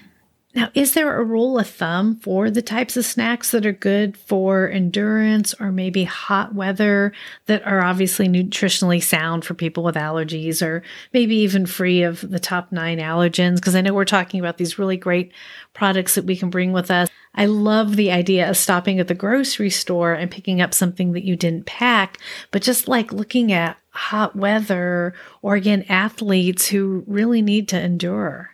Now, 0.56 0.70
is 0.72 0.94
there 0.94 1.20
a 1.20 1.22
rule 1.22 1.58
of 1.58 1.68
thumb 1.68 2.16
for 2.16 2.50
the 2.50 2.62
types 2.62 2.96
of 2.96 3.04
snacks 3.04 3.50
that 3.50 3.66
are 3.66 3.72
good 3.72 4.16
for 4.16 4.70
endurance 4.70 5.54
or 5.60 5.70
maybe 5.70 6.04
hot 6.04 6.54
weather 6.54 7.12
that 7.44 7.62
are 7.66 7.84
obviously 7.84 8.26
nutritionally 8.26 9.02
sound 9.02 9.44
for 9.44 9.52
people 9.52 9.84
with 9.84 9.96
allergies 9.96 10.66
or 10.66 10.82
maybe 11.12 11.36
even 11.36 11.66
free 11.66 12.02
of 12.02 12.22
the 12.22 12.40
top 12.40 12.72
nine 12.72 12.96
allergens? 12.96 13.56
Because 13.56 13.76
I 13.76 13.82
know 13.82 13.92
we're 13.92 14.06
talking 14.06 14.40
about 14.40 14.56
these 14.56 14.78
really 14.78 14.96
great 14.96 15.30
products 15.74 16.14
that 16.14 16.24
we 16.24 16.38
can 16.38 16.48
bring 16.48 16.72
with 16.72 16.90
us. 16.90 17.10
I 17.34 17.44
love 17.44 17.96
the 17.96 18.10
idea 18.10 18.48
of 18.48 18.56
stopping 18.56 18.98
at 18.98 19.08
the 19.08 19.14
grocery 19.14 19.68
store 19.68 20.14
and 20.14 20.30
picking 20.30 20.62
up 20.62 20.72
something 20.72 21.12
that 21.12 21.24
you 21.24 21.36
didn't 21.36 21.66
pack, 21.66 22.16
but 22.50 22.62
just 22.62 22.88
like 22.88 23.12
looking 23.12 23.52
at 23.52 23.76
hot 23.90 24.34
weather 24.34 25.12
or 25.42 25.54
again, 25.54 25.84
athletes 25.90 26.68
who 26.68 27.04
really 27.06 27.42
need 27.42 27.68
to 27.68 27.78
endure. 27.78 28.52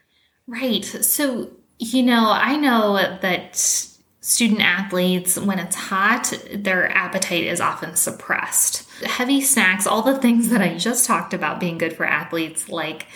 Right. 0.49 0.85
So, 0.85 1.53
you 1.83 2.05
know, 2.05 2.31
I 2.31 2.57
know 2.57 3.19
that 3.23 3.57
student 4.21 4.61
athletes, 4.61 5.37
when 5.37 5.59
it's 5.59 5.75
hot, 5.75 6.33
their 6.55 6.89
appetite 6.91 7.45
is 7.45 7.61
often 7.61 7.97
suppressed. 7.97 8.89
Heavy 9.03 9.41
snacks, 9.41 9.85
all 9.87 10.03
the 10.03 10.19
things 10.19 10.51
that 10.51 10.63
I 10.63 10.79
just 10.79 11.07
talked 11.07 11.35
about 11.35 11.59
being 11.59 11.79
good 11.79 11.97
for 11.97 12.07
athletes, 12.07 12.69
like 12.69 13.07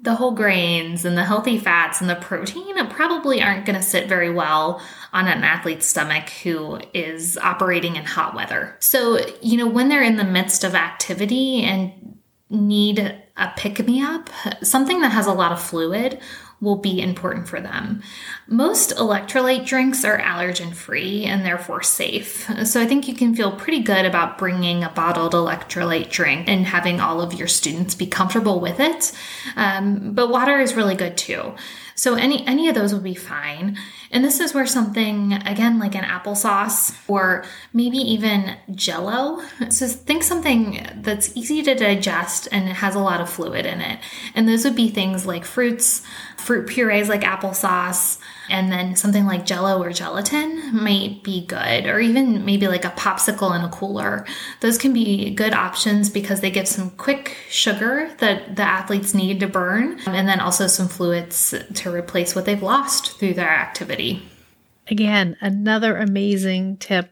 the 0.00 0.14
whole 0.14 0.32
grains 0.32 1.04
and 1.04 1.18
the 1.18 1.24
healthy 1.24 1.58
fats 1.58 2.00
and 2.00 2.08
the 2.08 2.16
protein 2.16 2.86
probably 2.88 3.42
aren't 3.42 3.66
going 3.66 3.76
to 3.76 3.82
sit 3.82 4.08
very 4.08 4.30
well 4.30 4.80
on 5.12 5.28
an 5.28 5.44
athlete's 5.44 5.86
stomach 5.86 6.30
who 6.42 6.80
is 6.94 7.36
operating 7.38 7.96
in 7.96 8.04
hot 8.04 8.34
weather. 8.34 8.76
So, 8.80 9.18
you 9.42 9.58
know, 9.58 9.66
when 9.66 9.90
they're 9.90 10.02
in 10.02 10.16
the 10.16 10.24
midst 10.24 10.64
of 10.64 10.74
activity 10.74 11.62
and 11.62 12.18
need 12.48 12.98
a 13.36 13.52
pick 13.56 13.86
me 13.86 14.02
up, 14.02 14.30
something 14.62 15.00
that 15.00 15.12
has 15.12 15.26
a 15.26 15.32
lot 15.32 15.52
of 15.52 15.60
fluid 15.60 16.20
will 16.60 16.76
be 16.76 17.00
important 17.00 17.48
for 17.48 17.60
them. 17.60 18.02
Most 18.48 18.96
electrolyte 18.96 19.66
drinks 19.66 20.04
are 20.04 20.18
allergen 20.18 20.74
free 20.74 21.24
and 21.24 21.44
therefore 21.44 21.82
safe. 21.82 22.48
So 22.64 22.80
I 22.80 22.86
think 22.86 23.06
you 23.06 23.14
can 23.14 23.34
feel 23.34 23.52
pretty 23.52 23.80
good 23.80 24.06
about 24.06 24.38
bringing 24.38 24.82
a 24.82 24.90
bottled 24.90 25.32
electrolyte 25.32 26.10
drink 26.10 26.48
and 26.48 26.66
having 26.66 27.00
all 27.00 27.20
of 27.20 27.34
your 27.34 27.48
students 27.48 27.94
be 27.94 28.06
comfortable 28.06 28.60
with 28.60 28.80
it. 28.80 29.12
Um, 29.56 30.14
but 30.14 30.30
water 30.30 30.58
is 30.58 30.74
really 30.74 30.94
good 30.94 31.16
too. 31.16 31.54
So 31.94 32.14
any 32.14 32.46
any 32.46 32.68
of 32.68 32.74
those 32.74 32.92
would 32.92 33.04
be 33.04 33.14
fine. 33.14 33.76
And 34.10 34.24
this 34.24 34.40
is 34.40 34.54
where 34.54 34.66
something 34.66 35.32
again 35.32 35.78
like 35.78 35.94
an 35.94 36.04
applesauce 36.04 36.96
or 37.08 37.44
maybe 37.72 37.98
even 37.98 38.56
jello. 38.74 39.42
So 39.70 39.86
think 39.86 40.22
something 40.22 40.86
that's 40.96 41.36
easy 41.36 41.62
to 41.62 41.74
digest 41.74 42.48
and 42.52 42.68
has 42.68 42.94
a 42.94 43.00
lot 43.00 43.20
of 43.20 43.30
fluid 43.30 43.66
in 43.66 43.80
it. 43.80 44.00
And 44.34 44.48
those 44.48 44.64
would 44.64 44.76
be 44.76 44.88
things 44.88 45.26
like 45.26 45.44
fruits, 45.44 46.02
fruit 46.36 46.68
purees 46.68 47.08
like 47.08 47.22
applesauce, 47.22 48.18
and 48.48 48.70
then 48.70 48.96
something 48.96 49.26
like 49.26 49.46
jello 49.46 49.82
or 49.82 49.92
gelatin 49.92 50.74
might 50.74 51.22
be 51.22 51.44
good, 51.46 51.86
or 51.86 52.00
even 52.00 52.44
maybe 52.44 52.68
like 52.68 52.84
a 52.84 52.90
popsicle 52.90 53.56
in 53.56 53.64
a 53.64 53.68
cooler. 53.70 54.26
Those 54.60 54.78
can 54.78 54.92
be 54.92 55.30
good 55.30 55.52
options 55.52 56.10
because 56.10 56.40
they 56.40 56.50
give 56.50 56.68
some 56.68 56.90
quick 56.90 57.36
sugar 57.48 58.10
that 58.18 58.56
the 58.56 58.62
athletes 58.62 59.14
need 59.14 59.40
to 59.40 59.46
burn, 59.46 59.98
and 60.06 60.28
then 60.28 60.40
also 60.40 60.66
some 60.66 60.88
fluids 60.88 61.54
to 61.74 61.92
replace 61.92 62.34
what 62.34 62.44
they've 62.44 62.62
lost 62.62 63.18
through 63.18 63.34
their 63.34 63.50
activity. 63.50 64.22
Again, 64.88 65.36
another 65.40 65.96
amazing 65.96 66.76
tip. 66.76 67.10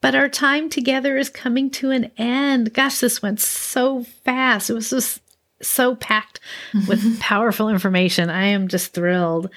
But 0.00 0.14
our 0.14 0.28
time 0.28 0.68
together 0.68 1.16
is 1.16 1.30
coming 1.30 1.70
to 1.70 1.90
an 1.90 2.10
end. 2.18 2.74
Gosh, 2.74 2.98
this 2.98 3.22
went 3.22 3.40
so 3.40 4.02
fast. 4.02 4.68
It 4.68 4.74
was 4.74 4.90
just 4.90 5.22
so 5.62 5.94
packed 5.96 6.40
with 6.86 7.20
powerful 7.20 7.68
information. 7.68 8.28
I 8.28 8.46
am 8.48 8.68
just 8.68 8.92
thrilled. 8.92 9.48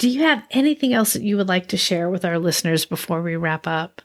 Do 0.00 0.08
you 0.08 0.22
have 0.22 0.42
anything 0.50 0.94
else 0.94 1.12
that 1.12 1.20
you 1.20 1.36
would 1.36 1.48
like 1.48 1.66
to 1.68 1.76
share 1.76 2.08
with 2.08 2.24
our 2.24 2.38
listeners 2.38 2.86
before 2.86 3.20
we 3.20 3.36
wrap 3.36 3.66
up? 3.66 4.00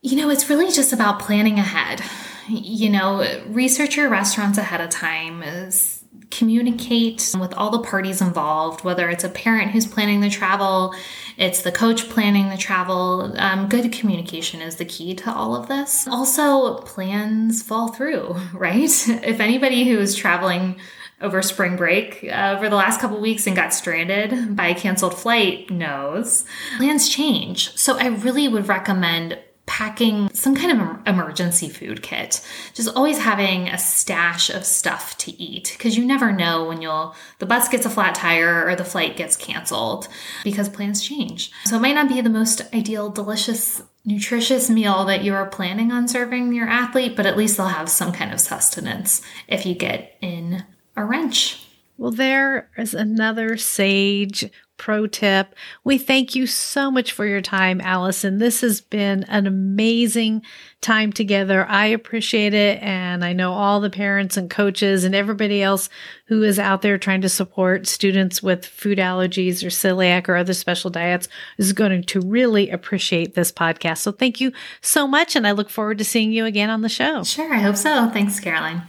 You 0.00 0.16
know, 0.16 0.30
it's 0.30 0.48
really 0.48 0.70
just 0.70 0.92
about 0.92 1.18
planning 1.18 1.58
ahead. 1.58 2.00
You 2.48 2.88
know, 2.88 3.26
research 3.48 3.96
your 3.96 4.08
restaurants 4.08 4.58
ahead 4.58 4.80
of 4.80 4.90
time 4.90 5.42
is 5.42 6.04
communicate 6.30 7.34
with 7.36 7.52
all 7.54 7.70
the 7.70 7.82
parties 7.82 8.22
involved, 8.22 8.84
whether 8.84 9.10
it's 9.10 9.24
a 9.24 9.28
parent 9.28 9.72
who's 9.72 9.88
planning 9.88 10.20
the 10.20 10.30
travel, 10.30 10.94
it's 11.36 11.62
the 11.62 11.72
coach 11.72 12.08
planning 12.08 12.48
the 12.48 12.56
travel. 12.56 13.34
Um, 13.36 13.68
good 13.68 13.92
communication 13.92 14.60
is 14.60 14.76
the 14.76 14.84
key 14.84 15.16
to 15.16 15.32
all 15.32 15.56
of 15.56 15.66
this. 15.66 16.06
Also, 16.06 16.76
plans 16.82 17.60
fall 17.60 17.88
through, 17.88 18.36
right? 18.54 18.88
if 19.08 19.40
anybody 19.40 19.82
who 19.88 19.98
is 19.98 20.14
traveling 20.14 20.76
over 21.20 21.42
spring 21.42 21.76
break 21.76 22.24
uh, 22.24 22.54
over 22.56 22.68
the 22.68 22.76
last 22.76 23.00
couple 23.00 23.20
weeks 23.20 23.46
and 23.46 23.56
got 23.56 23.74
stranded 23.74 24.56
by 24.56 24.68
a 24.68 24.74
canceled 24.74 25.18
flight 25.18 25.70
knows 25.70 26.44
plans 26.78 27.08
change. 27.08 27.76
So 27.76 27.98
I 27.98 28.06
really 28.08 28.48
would 28.48 28.68
recommend 28.68 29.38
packing 29.70 30.28
some 30.30 30.56
kind 30.56 30.80
of 30.80 31.06
emergency 31.06 31.68
food 31.68 32.02
kit. 32.02 32.44
Just 32.74 32.88
always 32.96 33.18
having 33.18 33.68
a 33.68 33.78
stash 33.78 34.50
of 34.50 34.64
stuff 34.64 35.16
to 35.18 35.30
eat 35.40 35.76
because 35.78 35.96
you 35.96 36.04
never 36.04 36.32
know 36.32 36.64
when 36.64 36.82
you'll 36.82 37.14
the 37.38 37.46
bus 37.46 37.68
gets 37.68 37.86
a 37.86 37.90
flat 37.90 38.16
tire 38.16 38.66
or 38.66 38.74
the 38.74 38.84
flight 38.84 39.16
gets 39.16 39.36
canceled 39.36 40.08
because 40.42 40.68
plans 40.68 41.02
change. 41.02 41.52
So 41.66 41.76
it 41.76 41.82
might 41.82 41.94
not 41.94 42.08
be 42.08 42.20
the 42.20 42.28
most 42.28 42.62
ideal 42.74 43.10
delicious 43.10 43.80
nutritious 44.04 44.68
meal 44.68 45.04
that 45.04 45.22
you 45.22 45.34
are 45.34 45.46
planning 45.46 45.92
on 45.92 46.08
serving 46.08 46.52
your 46.52 46.68
athlete, 46.68 47.14
but 47.14 47.26
at 47.26 47.36
least 47.36 47.56
they'll 47.56 47.66
have 47.66 47.88
some 47.88 48.12
kind 48.12 48.32
of 48.32 48.40
sustenance 48.40 49.22
if 49.46 49.64
you 49.64 49.74
get 49.74 50.16
in 50.20 50.64
a 50.96 51.04
wrench. 51.04 51.66
Well, 51.98 52.10
there 52.10 52.70
is 52.78 52.94
another 52.94 53.58
sage 53.58 54.50
pro 54.78 55.06
tip. 55.06 55.54
We 55.84 55.98
thank 55.98 56.34
you 56.34 56.46
so 56.46 56.90
much 56.90 57.12
for 57.12 57.26
your 57.26 57.42
time, 57.42 57.82
Allison. 57.82 58.38
This 58.38 58.62
has 58.62 58.80
been 58.80 59.24
an 59.24 59.46
amazing 59.46 60.40
time 60.80 61.12
together. 61.12 61.66
I 61.68 61.84
appreciate 61.88 62.54
it. 62.54 62.82
And 62.82 63.22
I 63.22 63.34
know 63.34 63.52
all 63.52 63.82
the 63.82 63.90
parents 63.90 64.38
and 64.38 64.48
coaches 64.48 65.04
and 65.04 65.14
everybody 65.14 65.62
else 65.62 65.90
who 66.24 66.42
is 66.42 66.58
out 66.58 66.80
there 66.80 66.96
trying 66.96 67.20
to 67.20 67.28
support 67.28 67.86
students 67.86 68.42
with 68.42 68.64
food 68.64 68.96
allergies 68.96 69.62
or 69.62 69.66
celiac 69.66 70.26
or 70.26 70.36
other 70.36 70.54
special 70.54 70.88
diets 70.88 71.28
is 71.58 71.74
going 71.74 72.02
to 72.02 72.20
really 72.22 72.70
appreciate 72.70 73.34
this 73.34 73.52
podcast. 73.52 73.98
So 73.98 74.12
thank 74.12 74.40
you 74.40 74.50
so 74.80 75.06
much. 75.06 75.36
And 75.36 75.46
I 75.46 75.52
look 75.52 75.68
forward 75.68 75.98
to 75.98 76.04
seeing 76.04 76.32
you 76.32 76.46
again 76.46 76.70
on 76.70 76.80
the 76.80 76.88
show. 76.88 77.22
Sure. 77.24 77.52
I 77.52 77.58
hope 77.58 77.76
so. 77.76 78.08
Thanks, 78.08 78.40
Caroline. 78.40 78.80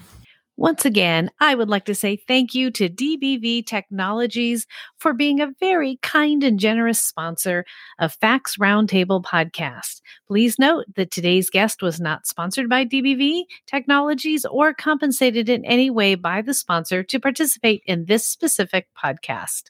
Once 0.61 0.85
again, 0.85 1.31
I 1.39 1.55
would 1.55 1.69
like 1.69 1.85
to 1.85 1.95
say 1.95 2.15
thank 2.15 2.53
you 2.53 2.69
to 2.69 2.87
DBV 2.87 3.65
Technologies 3.65 4.67
for 4.99 5.11
being 5.11 5.41
a 5.41 5.49
very 5.59 5.97
kind 6.03 6.43
and 6.43 6.59
generous 6.59 7.01
sponsor 7.01 7.65
of 7.97 8.13
Facts 8.13 8.57
Roundtable 8.57 9.23
podcast. 9.23 10.01
Please 10.27 10.59
note 10.59 10.85
that 10.95 11.09
today's 11.09 11.49
guest 11.49 11.81
was 11.81 11.99
not 11.99 12.27
sponsored 12.27 12.69
by 12.69 12.85
DBV 12.85 13.45
Technologies 13.65 14.45
or 14.45 14.71
compensated 14.71 15.49
in 15.49 15.65
any 15.65 15.89
way 15.89 16.13
by 16.13 16.43
the 16.43 16.53
sponsor 16.53 17.01
to 17.01 17.19
participate 17.19 17.81
in 17.87 18.05
this 18.05 18.27
specific 18.27 18.87
podcast. 18.95 19.63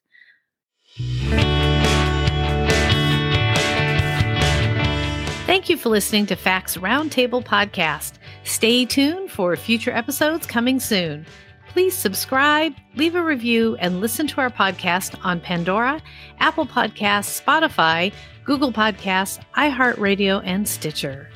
Thank 5.52 5.68
you 5.68 5.76
for 5.76 5.90
listening 5.90 6.28
to 6.28 6.38
Facts 6.38 6.78
Roundtable 6.78 7.44
podcast. 7.44 8.14
Stay 8.46 8.86
tuned 8.86 9.30
for 9.30 9.54
future 9.58 9.92
episodes 9.92 10.48
coming 10.48 10.80
soon. 10.80 11.26
Please 11.68 11.94
subscribe, 11.94 12.74
leave 12.96 13.16
a 13.16 13.22
review, 13.22 13.76
and 13.82 14.00
listen 14.00 14.28
to 14.28 14.40
our 14.40 14.50
podcast 14.50 15.20
on 15.26 15.42
Pandora, 15.42 16.02
Apple 16.40 16.66
Podcasts, 16.66 17.44
Spotify, 17.44 18.14
Google 18.46 18.72
Podcasts, 18.72 19.44
iHeartRadio, 19.58 20.42
and 20.46 20.66
Stitcher. 20.66 21.28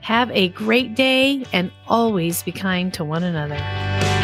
Have 0.00 0.30
a 0.30 0.48
great 0.48 0.94
day 0.94 1.44
and 1.52 1.70
always 1.88 2.42
be 2.42 2.52
kind 2.52 2.94
to 2.94 3.04
one 3.04 3.22
another. 3.22 4.17